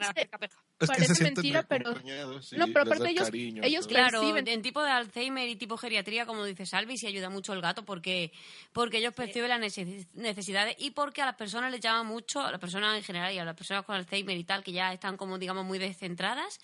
[0.79, 1.03] Ana, parece-.
[1.03, 1.93] Es que se mentira, pero-
[2.41, 3.87] sí, No, pero les aparte ellos- cariño, ellos.
[3.87, 4.47] Claro, Perciben.
[4.47, 7.85] en tipo de Alzheimer y tipo geriatría, como dice Salvi, sí ayuda mucho el gato
[7.85, 8.31] porque,
[8.73, 12.51] porque ellos perciben las neces- necesidades y porque a las personas les llama mucho, a
[12.51, 15.17] las personas en general y a las personas con Alzheimer y tal, que ya están
[15.17, 16.59] como, digamos, muy descentradas,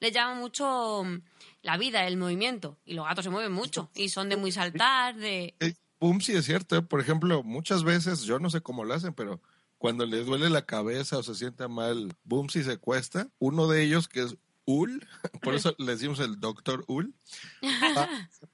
[0.00, 1.18] les llama mucho mm,
[1.62, 2.78] la vida, el movimiento.
[2.84, 5.54] Y los gatos se mueven mucho y son de muy saltar, de...
[5.60, 6.76] Eh, Boom, sí es cierto.
[6.76, 6.82] ¿eh?
[6.82, 9.40] Por ejemplo, muchas veces, yo no sé cómo lo hacen, pero
[9.86, 13.28] cuando le duele la cabeza o se sienta mal, Boom si se cuesta.
[13.38, 14.34] Uno de ellos, que es
[14.64, 15.06] Ul,
[15.42, 17.14] por eso le decimos el doctor Ul,
[17.96, 18.08] ah,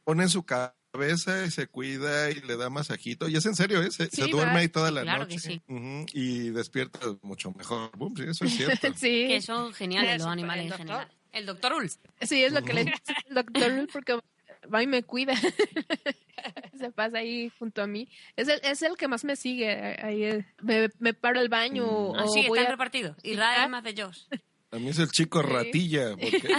[0.04, 3.30] pone en su cabeza y se cuida y le da masajito.
[3.30, 3.90] Y es en serio, ¿eh?
[3.90, 5.36] se, Sí, se duerme ahí toda la Claro noche.
[5.36, 5.62] que sí.
[5.68, 7.90] Ujú, y despierta mucho mejor.
[7.96, 8.88] Boom, sí, eso es cierto.
[8.94, 10.86] sí, que son geniales los animales en doctor.
[10.86, 11.12] general.
[11.32, 11.94] El doctor Ulf.
[12.20, 14.20] sí, es lo que le dice el doctor Lul, porque
[14.72, 15.34] va y me cuida.
[16.78, 18.08] Se pasa ahí junto a mí.
[18.36, 19.70] Es el, es el que más me sigue.
[20.02, 23.16] Ahí eh, me, me paro al baño o, Así voy están a- repartidos.
[23.22, 23.64] Y Sí, Ra ah.
[23.64, 24.22] es más de Josh.
[24.72, 25.48] A mí es el chico Sí.
[25.48, 26.36] ratilla, porque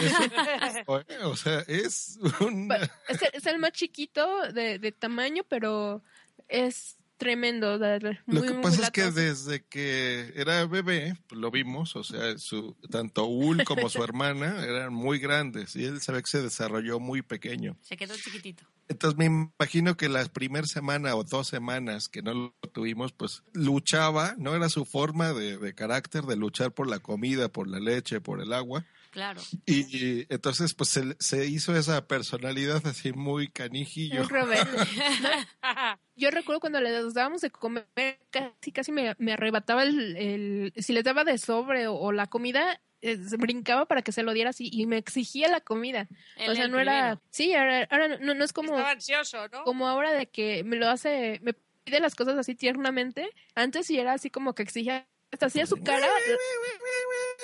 [0.85, 2.67] eso- o sea, es un...
[2.67, 2.77] Pa-
[3.09, 6.03] Es el, es el más chiquito de, de tamaño, pero
[6.47, 7.77] es tremendo.
[7.77, 12.37] Lo que muy pasa es que desde que era bebé, pues, lo vimos, o sea,
[12.37, 16.41] su, tanto Ul como su hermana eran muy grandes y él se ve que se
[16.41, 17.77] desarrolló muy pequeño.
[17.81, 18.63] Se quedó chiquitito.
[18.89, 23.43] Entonces me imagino que la primera semana o dos semanas que no lo tuvimos, pues
[23.53, 24.55] luchaba, ¿no?
[24.55, 28.41] Era su forma de, de carácter de luchar por la comida, por la leche, por
[28.41, 28.85] el agua.
[29.13, 29.39] Claro.
[29.67, 34.23] Y, y entonces pues se, se hizo esa personalidad así muy canijillo.
[36.15, 37.85] Yo recuerdo cuando les dábamos de comer,
[38.31, 42.25] casi casi me, me arrebataba el, el- si les daba de sobre o, o la
[42.27, 46.07] comida, eh, brincaba para que se lo diera así y me exigía la comida.
[46.35, 49.63] Él o sea, no era, sí, ahora, ahora no, no es como, Estaba ansioso, ¿no?
[49.63, 51.53] como ahora de que me lo hace, me
[51.83, 53.29] pide las cosas así tiernamente.
[53.55, 56.07] Antes sí era así como que exigía, hasta hacía su cara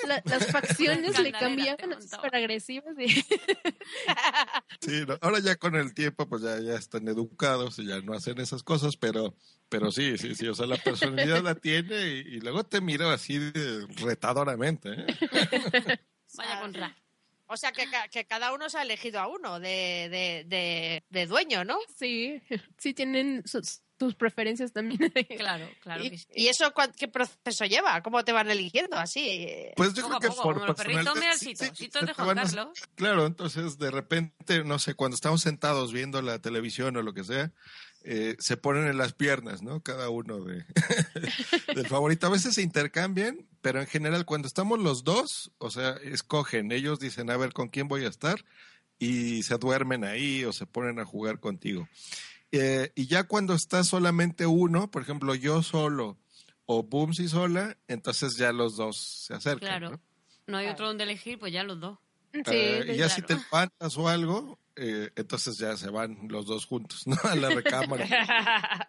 [0.06, 2.94] la- las facciones le cambiaban súper agresivas.
[2.98, 3.06] y-
[4.80, 8.14] Sí, no, ahora ya con el tiempo pues ya, ya están educados y ya no
[8.14, 9.34] hacen esas cosas, pero,
[9.68, 13.12] pero sí, sí, sí, o sea, la personalidad la tiene y, y luego te mira
[13.12, 14.90] así de- retadoramente.
[14.92, 15.06] ¿eh?
[16.36, 16.96] Vaya contra.
[17.46, 21.26] O sea, que, que cada uno se ha elegido a uno de, de, de, de
[21.26, 21.78] dueño, ¿no?
[21.98, 22.40] Sí,
[22.78, 25.00] sí tienen sus, sus preferencias también.
[25.40, 26.26] Claro, claro ¿Y, que sí.
[26.34, 28.02] y eso qué proceso lleva?
[28.02, 29.70] ¿Cómo te van eligiendo así?
[29.76, 32.72] Pues yo Poco a creo que poco, por como sí, citos de van.
[32.94, 37.24] Claro, entonces de repente, no sé, cuando estamos sentados viendo la televisión o lo que
[37.24, 37.52] sea,
[38.02, 39.82] eh, se ponen en las piernas, ¿no?
[39.82, 40.64] Cada uno de
[41.74, 42.26] del favorito.
[42.26, 46.98] A veces se intercambian, pero en general cuando estamos los dos, o sea, escogen, ellos
[46.98, 48.44] dicen, a ver, ¿con quién voy a estar?
[48.98, 51.88] Y se duermen ahí o se ponen a jugar contigo.
[52.52, 56.18] Eh, y ya cuando está solamente uno, por ejemplo, yo solo
[56.66, 59.68] o Boomsy sola, entonces ya los dos se acercan.
[59.68, 59.90] Claro.
[59.90, 60.00] ¿no?
[60.46, 61.98] No hay otro donde elegir, pues ya los dos.
[62.32, 66.46] Sí, Eh, y ya si te levantas o algo, eh, entonces ya se van los
[66.46, 67.16] dos juntos, ¿no?
[67.24, 68.06] A la recámara.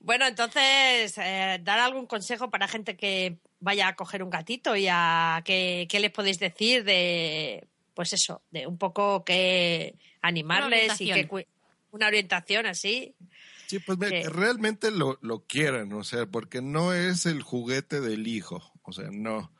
[0.00, 4.86] bueno, entonces, eh, dar algún consejo para gente que vaya a coger un gatito y
[4.90, 11.12] a qué, qué les podéis decir de, pues eso, de un poco que animarles y
[11.12, 11.46] que
[11.94, 13.14] una orientación así.
[13.66, 17.42] Sí, pues mira, Que- que realmente lo, lo quieran, o sea, porque no es el
[17.42, 19.50] juguete del hijo, o sea, no.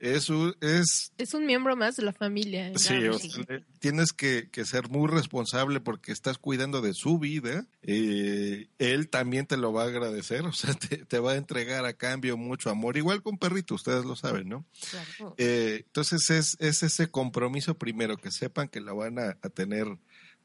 [0.00, 2.72] Es, un- es Es un miembro más de la familia.
[2.76, 3.44] Sí, Claro, o sea,
[3.78, 7.66] tienes que, que ser muy responsable porque estás cuidando de su vida.
[7.82, 11.84] eh, él también te lo va a agradecer, o sea, te, te va a entregar
[11.86, 14.66] a cambio mucho amor, igual con perrito, ustedes lo saben, ¿no?
[14.90, 15.34] Claro.
[15.38, 19.86] Eh, entonces es, es ese compromiso primero, que sepan que la van a, a tener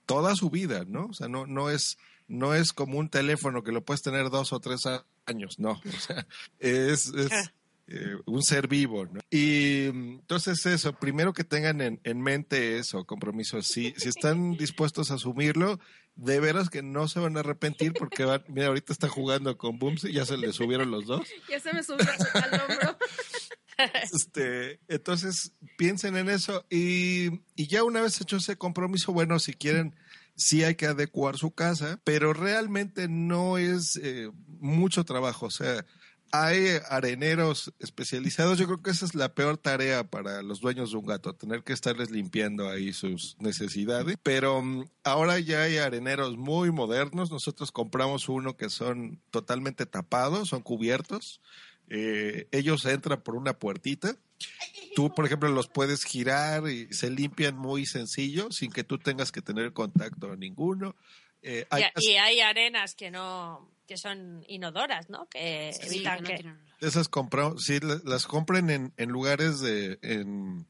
[0.08, 1.06] toda su vida, ¿no?
[1.06, 4.52] O sea, no, no es, no es como un teléfono que lo puedes tener dos
[4.54, 4.84] o tres
[5.28, 5.80] años, no.
[5.86, 6.26] O sea,
[6.60, 7.52] es, es
[7.88, 9.20] eh, un ser vivo, ¿no?
[9.30, 13.62] Y mm, entonces eso, primero que tengan en, en mente eso, compromiso.
[13.62, 15.80] Si, si están dispuestos a asumirlo,
[16.18, 19.78] de veras que no se van a arrepentir porque van, mira, ahorita está jugando con
[19.78, 21.28] Booms y ya se le subieron los dos.
[21.50, 22.97] Ya se me subió al hombro.
[24.12, 29.54] Este, entonces piensen en eso y, y ya una vez hecho ese compromiso, bueno, si
[29.54, 29.96] quieren,
[30.36, 35.86] sí hay que adecuar su casa, pero realmente no es eh, mucho trabajo, o sea,
[36.32, 40.98] hay areneros especializados, yo creo que esa es la peor tarea para los dueños de
[40.98, 46.38] un gato, tener que estarles limpiando ahí sus necesidades, pero mm, ahora ya hay areneros
[46.38, 51.42] muy modernos, nosotros compramos uno que son totalmente tapados, son cubiertos,
[51.90, 54.16] eh, ellos entran por una puertita.
[54.96, 59.32] Tú, por ejemplo, los puedes girar y se limpian muy sencillo, sin que tú tengas
[59.32, 60.96] que tener contacto ninguno.
[61.44, 65.28] Eh, hay Y, y hay arenas que no que son inodoras, ¿no?
[65.30, 66.86] Que Sí, evitan que no que...
[66.88, 70.68] esas compramos, sí, la- las compren en, en lugares de, en,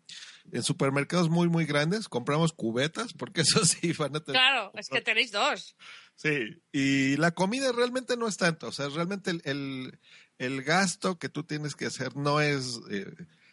[0.51, 2.09] en supermercados muy, muy grandes.
[2.09, 4.39] Compramos cubetas, porque eso sí van a tener.
[4.39, 5.75] Claro, es que tenéis dos.
[6.15, 9.99] Sí, y la comida realmente no es tanto, o sea, realmente el, el,
[10.39, 13.11] el gasto que tú tienes que hacer no es eh,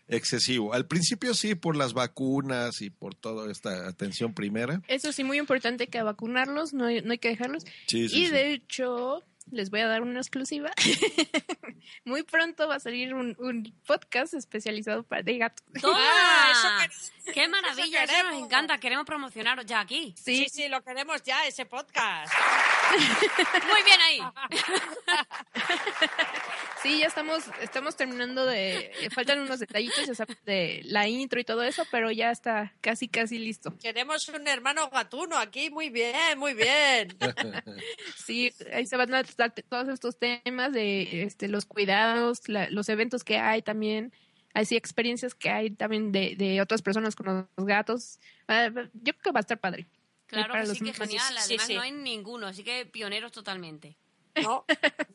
[0.09, 0.74] excesivo.
[0.74, 4.82] Al principio sí, por las vacunas y por toda esta atención primera.
[4.89, 7.64] Eso sí, muy importante que vacunarlos, no hay, no hay que dejarlos.
[7.87, 10.70] Sí, y de hecho, les voy a dar una exclusiva.
[12.05, 15.64] muy pronto va a salir un, un podcast especializado para de gatos.
[15.80, 15.99] ¡Toma!
[17.26, 18.05] Ah, ¡Qué maravilla!
[18.05, 18.78] eso Eso nos encanta.
[18.78, 20.14] Queremos promocionaros ya aquí.
[20.22, 22.32] Sí, sí, lo queremos ya, ese podcast.
[23.66, 24.20] Muy bien ahí.
[26.82, 28.93] Sí, ya estamos, estamos terminando de.
[29.01, 32.74] eh, Faltan unos detallitos, ya sabes, de la intro y todo eso, pero ya está
[32.82, 33.74] casi, casi listo.
[33.78, 37.16] Queremos un hermano gatuno aquí, muy bien, muy bien.
[38.22, 42.89] Sí, ahí se van a tratar todos estos temas de este, los cuidados, la- los
[42.89, 44.12] eventos que hay también,
[44.55, 48.18] así experiencias que hay también de, de otras personas con los gatos.
[48.49, 49.87] Ah, yo creo que va a estar padre.
[50.27, 51.22] Claro para que los sí, que genial.
[51.41, 51.75] Sí, Además, sí.
[51.75, 53.97] no hay ninguno, así que pioneros totalmente.
[54.43, 54.64] No,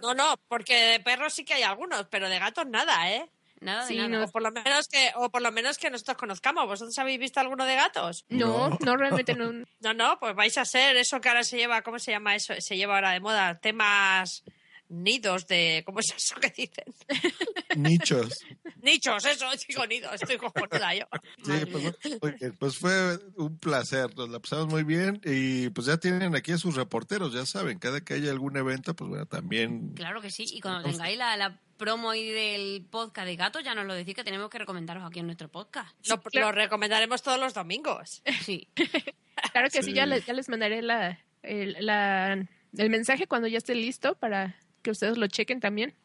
[0.01, 3.29] no, no, porque de perros sí que hay algunos, pero de gatos nada, ¿eh?
[3.59, 4.19] Nada Sí, de nada.
[4.23, 4.25] no.
[4.29, 6.65] O por lo menos que, o por lo menos que nosotros conozcamos.
[6.65, 8.23] ¿Vosotros habéis visto alguno de gatos?
[8.29, 8.77] No, No.
[8.79, 9.51] no, realmente no.
[9.81, 12.53] No, no, pues vais a ser eso que ahora se lleva, ¿cómo se llama eso?
[12.59, 14.43] Se lleva ahora de moda, temas
[14.89, 16.93] nidos de, ¿cómo es eso que dicen?
[17.75, 18.39] Nichos.
[18.81, 21.05] Nichos, eso, digo nidos, estoy cojonuda yo.
[21.43, 22.53] Sí, pues.
[22.57, 26.57] Pues fue un placer, nos la pasamos muy bien y pues ya tienen aquí a
[26.57, 30.45] sus reporteros, ya saben, cada que haya algún evento, pues bueno, también Claro que sí.
[30.51, 34.15] Y cuando tengáis la, la promo ahí del podcast de gatos, ya nos lo decís
[34.15, 35.95] que tenemos que recomendaros aquí en nuestro podcast.
[36.07, 36.47] Lo, claro.
[36.47, 38.21] lo recomendaremos todos los domingos.
[38.43, 38.67] Sí.
[39.53, 39.93] Claro que sí, Sí.
[39.93, 42.45] ya, les, ya les mandaré la, el, la-
[42.77, 45.95] el mensaje cuando ya esté listo para que ustedes lo chequen también.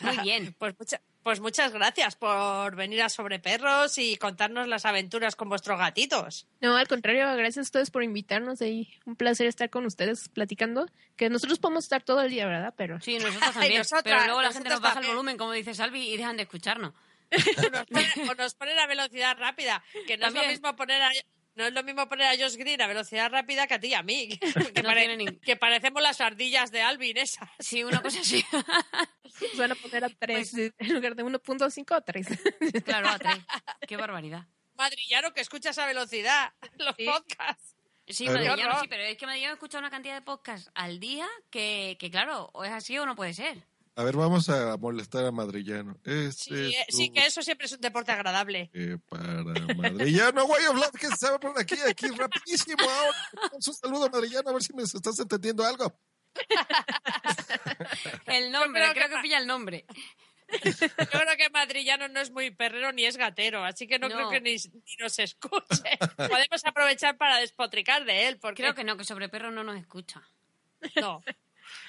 [0.00, 0.54] Muy bien.
[0.58, 5.48] Pues mucha- pues muchas gracias por venir a Sobre Perros y contarnos las aventuras con
[5.48, 6.46] vuestros gatitos.
[6.60, 8.92] No, al contrario, gracias a ustedes por invitarnos ahí.
[9.06, 10.86] Un placer estar con ustedes platicando.
[11.16, 12.74] Que nosotros podemos estar todo el día, ¿verdad?
[12.76, 13.78] Pero Sí, nosotros también.
[13.78, 16.42] nosotras, pero luego la gente nos baja el volumen, como dice Salvi, y dejan de
[16.42, 16.92] escucharnos.
[16.92, 21.00] O nos, ponen, o nos ponen a velocidad rápida, que no es lo mismo poner
[21.00, 21.10] a
[21.56, 23.94] no es lo mismo poner a Josh Green a velocidad rápida que a ti y
[23.94, 24.28] a mí.
[24.74, 27.48] Que, No pare- tiene ni- que parecemos las ardillas de Alvin esas.
[27.58, 28.44] Sí, una cosa así.
[29.58, 32.26] van a poner a 3 en lugar de 1.5 a 3.
[32.84, 33.36] claro, a tres.
[33.88, 34.46] Qué barbaridad.
[34.76, 37.04] Madrillano que escucha esa velocidad, los Sí.
[37.06, 37.76] podcasts.
[38.06, 41.26] Sí, Pero- Madrillano, sí, pero es que Madrillano escucha una cantidad de podcasts al día
[41.50, 43.66] que, que, claro, o es así o no puede ser.
[43.96, 45.96] A ver, vamos a molestar a Madrillano.
[46.04, 48.70] Este Sí, es sí, tu- que eso siempre es un deporte agradable.
[48.74, 49.44] eh, para
[49.76, 52.82] Madrillano, of Life, que se va por aquí, aquí, rapidísimo.
[52.82, 55.96] Ahora, un saludo, Madrillano, a ver si me estás entendiendo algo.
[58.26, 59.84] El nombre, creo creo, que que, pilla el nombre.
[60.64, 64.16] Yo creo que Madrillano no es muy perrero ni es gatero, así que no, No.
[64.16, 65.98] creo que ni, ni nos escuche.
[66.16, 69.76] Podemos aprovechar para despotricar de él, porque Creo que no, que sobre perro no nos
[69.78, 70.22] escucha.
[71.00, 71.22] no.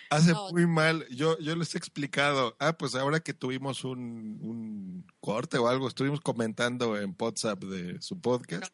[0.09, 0.51] Hace No.
[0.51, 1.05] muy mal.
[1.09, 2.55] Yo, yo les he explicado.
[2.59, 8.01] Ah, pues ahora que tuvimos un, un corte o algo, estuvimos comentando en WhatsApp de
[8.01, 8.71] su podcast.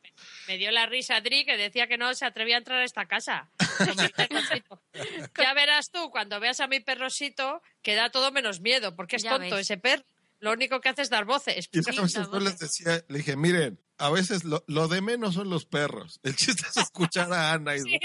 [0.48, 3.06] Me dio la risa Dri que decía que no se atrevía a entrar a esta
[3.08, 3.50] casa.
[5.38, 9.24] ya verás tú, cuando veas a mi perrosito, que da todo menos miedo, porque es
[9.24, 9.62] Ya tonto ves.
[9.62, 10.04] ese perro.
[10.40, 11.70] Lo único que hace es dar voces.
[11.72, 15.66] Y yo les decía, le dije, miren, a veces lo, lo de menos son los
[15.66, 16.20] perros.
[16.24, 18.00] El chiste es escuchar a Ana y Sí.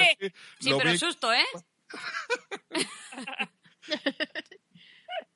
[0.61, 1.45] Sí, lo pero vi- susto, ¿eh?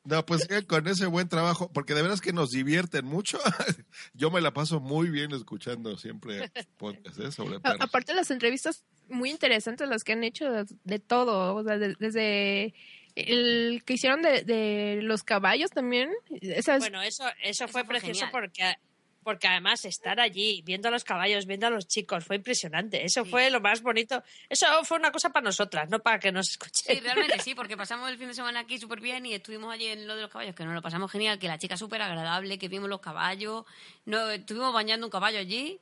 [0.02, 3.38] No, pues sigan con ese buen trabajo, porque de veras que nos divierten mucho.
[4.14, 7.30] Yo me la paso muy bien escuchando siempre podcasts ¿eh?
[7.30, 7.80] sobre A- perros.
[7.80, 11.94] aparte las entrevistas muy interesantes las que han hecho de, de todo, o sea, de-
[11.98, 12.74] desde
[13.14, 16.10] el que hicieron de, de los caballos también.
[16.40, 18.30] Esas, Bueno, eso, eso Eso fue fue precioso genial.
[18.32, 18.74] porque,
[19.22, 23.04] porque además estar allí, viendo a los caballos, viendo a los chicos, fue impresionante.
[23.04, 24.22] Eso fue lo más bonito.
[24.48, 26.96] Eso fue una cosa para nosotras, no para que nos escuchen.
[26.96, 29.86] Sí, realmente sí, porque pasamos el fin de semana aquí súper bien y estuvimos allí
[29.88, 32.58] en lo de los caballos, que nos lo pasamos genial, que la chica súper agradable,
[32.58, 33.64] que vimos los caballos,
[34.06, 35.78] no, estuvimos bañando un caballo allí,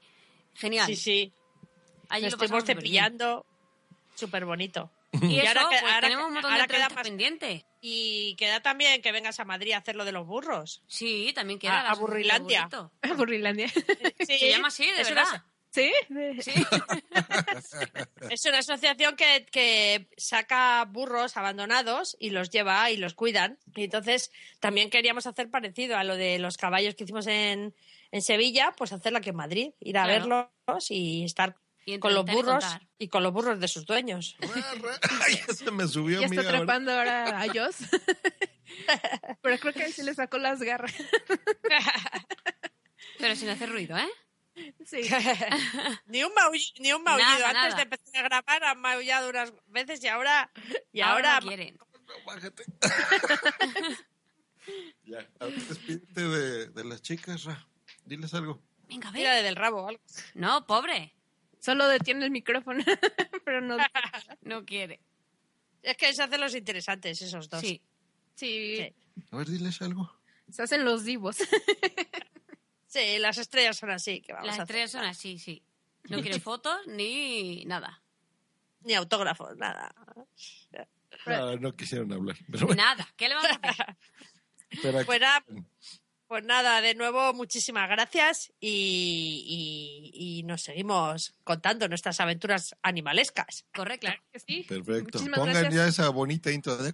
[0.55, 0.87] genial.
[0.87, 1.33] Sí, sí.
[2.09, 3.47] allí Nos lo estuvimos cepillando.
[4.15, 4.91] Súper bonito.
[5.13, 7.65] Y, Y eso, ahora que- pues ahora tenemos un montón de ahora queda más- pendientes.
[7.81, 10.83] Y queda también que vengas a Madrid a hacer lo de los burros.
[10.89, 12.69] Sí, también queda A- la a Burrilandia.
[13.17, 13.69] Burrilandia.
[14.27, 15.43] Sí, Se llama así, de es una- verdad.
[15.71, 15.93] ¿Sí?
[16.09, 16.53] De- Sí.
[18.31, 23.59] Es una asociación que, que saca burros abandonados y los lleva y los cuidan.
[23.75, 27.75] Y entonces también queríamos hacer parecido a lo de los caballos que hicimos en,
[28.11, 30.51] en Sevilla, pues hacerlo aquí en Madrid, ir a Claro.
[30.67, 31.57] verlos y estar
[31.95, 32.89] Y con los burros contar.
[32.99, 34.37] y con los burros de sus dueños.
[35.27, 36.51] Ay, ya se me subió Ya está ahora.
[36.57, 37.77] atrapando ahora a Joss.
[39.43, 40.95] Pero creo que ahí sí le sacó las garras.
[43.19, 44.09] Pero sin hacer ruido, ¿eh?
[44.85, 45.01] Sí.
[46.07, 47.29] ni un, maulli- ni un maullido.
[47.29, 47.77] Nada, Antes nada.
[47.77, 50.51] de empezar a grabar han maullado unas veces y ahora...
[50.93, 51.79] Y ahora, ahora, no quieren.
[52.27, 52.65] Bájate.
[55.05, 57.67] ya, despídete de, de las chicas, Ra.
[58.05, 58.61] Diles algo.
[58.89, 59.21] Venga, ve.
[59.43, 59.87] del rabo.
[59.89, 60.01] algo.
[60.35, 61.15] No, pobre.
[61.61, 62.83] Solo detiene el micrófono,
[63.45, 63.77] pero no.
[64.43, 65.01] No quiere.
[65.83, 67.61] Es que se hacen los interesantes esos dos.
[67.61, 67.83] Sí.
[68.35, 68.95] Sí, Sí.
[69.33, 70.13] A ver, diles algo.
[70.51, 71.39] se hacen los divos.
[72.91, 74.23] Sí, las estrellas son así.
[74.23, 74.77] Que vamos Las a hacer.
[74.77, 75.63] estrellas son así, sí.
[76.09, 78.03] No quieren fotos ni nada.
[78.81, 79.95] Ni autógrafos, nada.
[81.27, 82.37] Ah, no quisieron hablar.
[82.51, 83.07] Pero bueno, Nada.
[83.15, 83.97] ¿Qué le vamos a hacer?
[84.81, 85.45] pero aquí- Pues nada,
[86.29, 93.65] pues nada, de nuevo, muchísimas gracias y, y- y nos seguimos contando nuestras aventuras animalescas.
[93.75, 94.07] Correcto.
[94.09, 94.63] Claro que sí.
[94.69, 95.05] Perfecto.
[95.19, 95.75] Muchísimas Pongan gracias.
[95.75, 96.93] ya esa bonita intro de...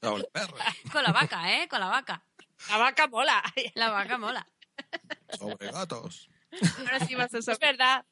[0.00, 1.68] Con la vaca, ¿eh?
[1.68, 2.22] Con la vaca.
[2.70, 3.42] La vaca mola.
[3.74, 4.46] La vaca mola.
[5.38, 6.28] sobre gatos.
[6.78, 8.04] Ahora sí vas a Es verdad.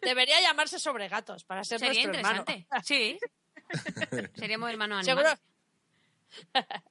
[0.00, 2.44] Debería llamarse sobre gatos para ser Sería nuestro hermano.
[2.46, 2.84] interesante.
[2.84, 3.18] Sí.
[4.36, 5.28] Seríamos hermanos Seguro.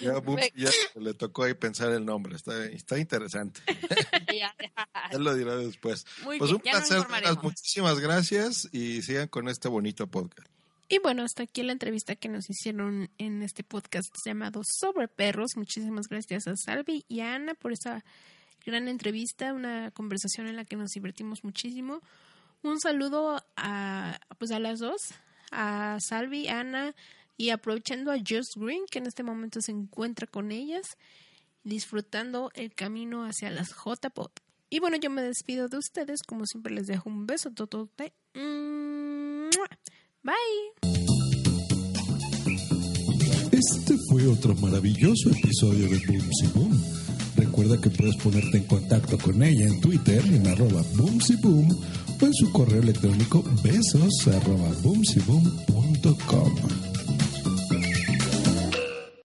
[0.00, 0.22] Ya,
[0.54, 2.36] ya le tocó ahí pensar el nombre.
[2.36, 3.60] Está, está interesante.
[4.32, 4.88] Ya, ya.
[5.10, 6.06] Él lo dirá después.
[6.22, 7.38] Muy pues bien, un placer.
[7.42, 10.48] Muchísimas gracias y sigan con este bonito podcast.
[10.88, 15.56] Y bueno, hasta aquí la entrevista que nos hicieron en este podcast llamado Sobre Perros.
[15.56, 18.04] Muchísimas gracias a Salvi y a Ana por esa
[18.64, 22.00] gran entrevista, una conversación en la que nos divertimos muchísimo.
[22.62, 25.14] Un saludo a, pues a las dos,
[25.50, 26.94] a Salvi, Ana
[27.38, 30.98] y aprovechando a Just Green, que en este momento se encuentra con ellas,
[31.62, 34.32] disfrutando el camino hacia las J-Pop.
[34.68, 38.12] Y bueno, yo me despido de ustedes, como siempre les dejo un beso totote.
[40.22, 40.34] Bye.
[43.52, 46.84] Este fue otro maravilloso episodio de Boom Boom.
[47.36, 51.70] Recuerda que puedes ponerte en contacto con ella en Twitter en arroba boomsyboom
[52.20, 56.97] o en su correo electrónico besos arroba boomsyboom.com.